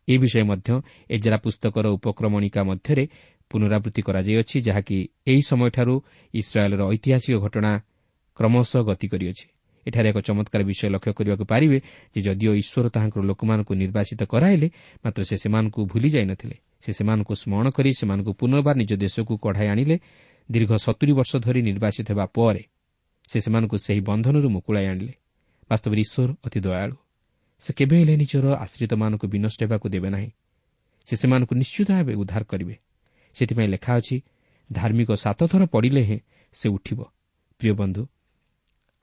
ଏ 0.08 0.14
ବିଷୟ 0.18 0.42
ମଧ୍ୟ 0.44 0.70
ଏଜେରା 1.10 1.36
ପୁସ୍ତକର 1.36 1.86
ଉପକ୍ରମଣିକା 1.96 2.60
ମଧ୍ୟରେ 2.62 3.04
ପୁନରାବୃତ୍ତି 3.50 4.00
କରାଯାଇଅଛି 4.02 4.56
ଯାହାକି 4.60 4.98
ଏହି 5.26 5.42
ସମୟଠାରୁ 5.50 5.94
ଇସ୍ରାଏଲ୍ର 6.34 6.80
ଐତିହାସିକ 6.94 7.36
ଘଟଣା 7.44 7.72
କ୍ରମଶଃ 8.38 8.80
ଗତି 8.88 9.06
କରିଅଛି। 9.08 9.46
ଏଠାରେ 9.86 10.08
ଏକ 10.10 10.18
ଚମତ୍କାର 10.18 10.62
ବିଷୟ 10.62 10.88
ଲକ୍ଷ୍ୟ 10.94 11.12
କରିବାକୁ 11.12 11.44
ପାରିବେ 11.44 11.78
ଯେ 12.14 12.20
ଯଦିଓ 12.22 12.52
ଈଶ୍ୱର 12.54 12.86
ତାହାଙ୍କର 12.88 13.22
ଲୋକମାନଙ୍କୁ 13.22 13.72
ନିର୍ବାଚିତ 13.74 14.20
କରାଇଲେ 14.24 14.68
ମାତ୍ର 15.04 15.22
ସେ 15.22 15.36
ସେମାନଙ୍କୁ 15.36 15.80
ଭୁଲି 15.86 16.08
ଯାଇନଥିଲେ। 16.10 16.56
ସେ 16.80 16.90
ସେମାନଙ୍କୁ 16.92 17.32
ସ୍ମରଣ 17.34 17.66
କରି 17.70 17.90
ସେମାନଙ୍କୁ 17.92 18.32
ପୁନର୍ବାର 18.32 18.76
ନିଜ 18.76 18.92
ଦେଶକୁ 18.94 19.32
କଢ଼ାଇ 19.38 19.68
ଆଣିଲେ 19.68 19.96
ଦୀର୍ଘ 20.50 20.70
ସତୁରି 20.76 21.12
ବର୍ଷ 21.12 21.32
ଧରି 21.36 21.60
ନିର୍ବାଚିତ 21.62 22.06
ହେବା 22.10 22.26
ପରେ 22.26 22.62
ସେ 23.28 23.38
ସେମାନଙ୍କୁ 23.40 23.76
ସେହି 23.78 24.00
ବନ୍ଧନରୁ 24.00 24.48
ମୁକୁଳାଇ 24.48 24.86
ଆଣିଲେ। 24.86 25.14
ବାସ୍ତବରେ 25.70 26.00
ଈଶ୍ୱର 26.00 26.30
ଅତି 26.44 26.60
ଦୟାଳୁ। 26.60 26.96
ସେ 27.60 27.70
କେବେ 27.72 27.96
ହେଲେ 28.00 28.16
ନିଜର 28.16 28.46
ଆଶ୍ରିତମାନଙ୍କୁ 28.54 29.26
ବିନଷ୍ଟ 29.28 29.60
ହେବାକୁ 29.62 29.86
ଦେବେ 29.88 30.08
ନାହିଁ। 30.10 30.30
ସେ 31.06 31.14
ସେମାନଙ୍କୁ 31.16 31.54
ନିଶ୍ଚିତ 31.54 31.88
ଭାବେ 31.90 32.14
ଉଦ୍ଧାର 32.14 32.42
କରିବେ। 32.44 32.74
ସେଥିପାଇଁ 33.34 33.68
ଲେଖା 33.68 33.92
ଅଛି 33.96 34.16
ଧାର୍ମିକ 34.72 35.10
ସାତଥର 35.12 35.62
ପଡ଼ିଲେ 35.66 36.02
ହେଁ 36.02 36.18
ସେ 36.52 36.66
ଉଠିବ। 36.68 37.00
ପ୍ରିୟ 37.60 37.72
ବନ୍ଧୁ 37.72 38.02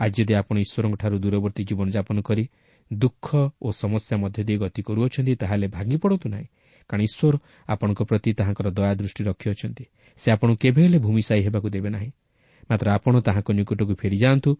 ଆଜି 0.04 0.22
ଯଦି 0.22 0.34
ଆପଣ 0.42 0.56
ଈଶ୍ୱରଙ୍କଠାରୁ 0.66 1.16
ଦୂରବର୍ତ୍ତୀ 1.24 1.62
ଜୀବନଯାପନ 1.70 2.18
କରି 2.30 2.44
ଦୁଃଖ 2.92 3.28
ଓ 3.66 3.68
ସମସ୍ୟା 3.82 4.16
ମଧ୍ୟ 4.24 4.42
ଦେଇ 4.48 4.58
ଗତି 4.63 4.82
କରୁଅଛନ୍ତି 4.88 5.34
ତାହେଲେ 5.42 5.68
ଭାଙ୍ଗି 5.76 5.98
ପଡ଼ନ୍ତୁ 6.04 6.28
ନାହିଁ। 6.36 6.48
କାରଣ 6.89 7.02
ଈଶ୍ୱର 7.08 7.36
ଆପଣଙ୍କ 7.74 8.00
ପ୍ରତି 8.10 8.30
ତାହାଙ୍କର 8.39 8.68
ଦୟା 8.78 8.92
ଦୃଷ୍ଟି 9.00 9.22
ରଖିଅଛନ୍ତି। 9.30 9.84
ସେ 10.20 10.28
ଆପଣଙ୍କୁ 10.36 10.58
କେବେ 10.63 10.80
ହେଲେ 10.86 11.00
ଭୂମିଶାୟୀ 11.06 11.42
ହେବାକୁ 11.48 11.68
ଦେବେ 11.76 11.89
ନାହିଁ। 11.96 12.10
ମାତ୍ର 12.70 12.88
ଆପଣ 12.98 13.13
ତାହାଙ୍କ 13.28 13.50
ନିକଟକୁ 13.60 13.94
ଫେରିଯାଆନ୍ତୁ 14.02 14.52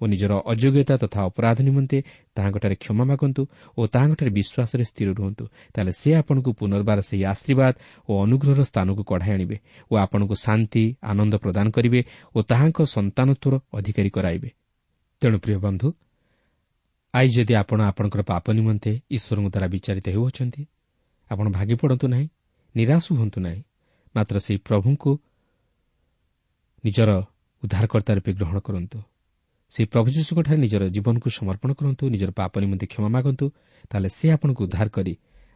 ଓ 0.00 0.04
ନିଜର 0.06 0.32
ଅଯୋଗ୍ୟତା 0.52 0.94
ତଥା 1.02 1.20
ଅପରାଧ 1.28 1.58
ନିମନ୍ତେ 1.68 1.98
ତାହାଙ୍କଠାରେ 2.36 2.76
କ୍ଷମା 2.82 3.04
ମାଗନ୍ତୁ 3.10 3.42
ଓ 3.78 3.80
ତାହାଙ୍କଠାରେ 3.94 4.30
ବିଶ୍ୱାସରେ 4.38 4.84
ସ୍ଥିର 4.90 5.08
ରୁହନ୍ତୁ। 5.18 5.44
ତାହେଲେ 5.74 5.92
ସେ 6.00 6.10
ଆପଣଙ୍କୁ 6.20 6.50
ପୁନର୍ବାର 6.58 6.98
ସେହି 7.08 7.24
ଆଶୀର୍ବାଦ 7.34 7.74
ଓ 8.08 8.12
ଅନୁଗ୍ରହର 8.24 8.62
ସ୍ଥାନକୁ 8.70 9.02
କଢ଼ାଇ 9.10 9.32
ଆଣିବେ 9.36 9.56
ଓ 9.90 9.94
ଆପଣଙ୍କୁ 10.04 10.34
ଶାନ୍ତି 10.44 10.84
ଆନନ୍ଦ 11.02 11.34
ପ୍ରଦାନ 11.44 11.66
କରିବେ 11.76 12.00
ଓ 12.34 12.38
ତାହାଙ୍କ 12.50 12.78
ସନ୍ତାନତ୍ୱର 12.94 13.54
ଅଧିକାରୀ 13.78 14.10
କରାଇବେ। 14.10 14.48
ତେଣୁ 15.22 15.38
ପ୍ରିୟ 15.38 15.58
ବନ୍ଧୁ 15.58 15.88
ଆଇ 17.14 17.26
ଯଦି 17.28 17.54
ଆପଣ 17.60 17.78
ଆପଣଙ୍କର 17.90 18.22
ପାପ 18.30 18.44
ନିମନ୍ତେ 18.52 18.92
ଈଶ୍ୱରଙ୍କ 19.16 19.48
ଦ୍ୱାରା 19.54 19.68
ବିଚାରିତ 19.74 20.06
ହେଉଅଛନ୍ତି 20.14 20.62
ଆପଣ 21.30 21.46
ଭାଗି 21.56 21.74
ପଡ଼ନ୍ତୁ 21.82 22.06
ନାହିଁ 22.14 22.26
ନିରାଶ 22.74 23.04
ହୁଅନ୍ତୁ 23.18 23.38
ନାହିଁ 23.46 23.60
ମାତ୍ର 24.14 24.36
ସେହି 24.44 24.58
ପ୍ରଭୁଙ୍କୁ 24.68 25.10
ନିଜର 26.84 27.10
ଉଦ୍ଧାରକର୍ତ୍ତା 27.62 28.12
ରୂପେ 28.14 28.30
ଗ୍ରହଣ 28.38 28.58
କରନ୍ତୁ। 28.60 28.98
ସେହି 29.72 29.86
ପ୍ରଭୁ 29.92 30.08
ଯୀଶୁଙ୍କଠାରେ 30.16 30.58
ନିଜର 30.64 30.82
ଜୀବନକୁ 30.88 31.28
ସମର୍ପଣ 31.30 31.70
କରନ୍ତୁ 31.78 32.04
ନିଜର 32.14 32.30
ପାପ 32.40 32.52
ନିମନ୍ତେ 32.62 32.86
କ୍ଷମା 32.86 33.08
ମାଗନ୍ତୁ 33.16 33.46
ତାହେଲେ 33.90 34.08
ସେ 34.08 34.26
ଆପଣଙ୍କୁ 34.36 34.60
ଉଦ୍ଧାର 34.66 34.88
କରି 34.88 35.14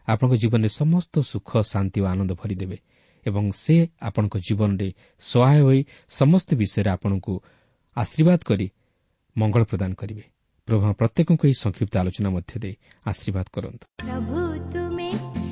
ଆପଣଙ୍କ 0.08 0.34
ଜୀବନରେ 0.42 0.70
ସମସ୍ତ 0.80 1.14
ସୁଖ 1.32 1.50
ଶାନ୍ତି 1.72 1.98
ଓ 2.02 2.04
ଆନନ୍ଦ 2.12 2.32
ଭରିଦେବେ 2.40 2.76
ଏବଂ 3.26 3.44
ସେ 3.62 3.74
ଆପଣଙ୍କ 4.08 4.34
ଜୀବନରେ 4.46 4.88
ସହାୟ 5.22 5.60
ହୋଇ 5.66 5.80
ସମସ୍ତ 6.10 6.48
ବିଷୟରେ 6.60 6.90
ଆପଣଙ୍କୁ 6.96 7.34
ଆଶୀର୍ବାଦ 7.96 8.40
କରି 8.50 8.66
ମଙ୍ଗଳ 9.38 9.64
ପ୍ରଦାନ 9.64 9.94
କରିବେ। 9.94 10.22
ପ୍ରଭୁ 10.68 10.92
ପ୍ରତ୍ୟେକଙ୍କୁ 10.92 11.46
ଏହି 11.46 11.54
ସଂକ୍ଷିପ୍ତ 11.54 11.98
ଆଲୋଚନା 11.98 12.30
ମଧ୍ୟ 12.30 12.58
ଦେଇ 12.58 12.76
ଆଶୀର୍ବାଦ 13.06 13.44
କରନ୍ତୁ। 13.52 15.51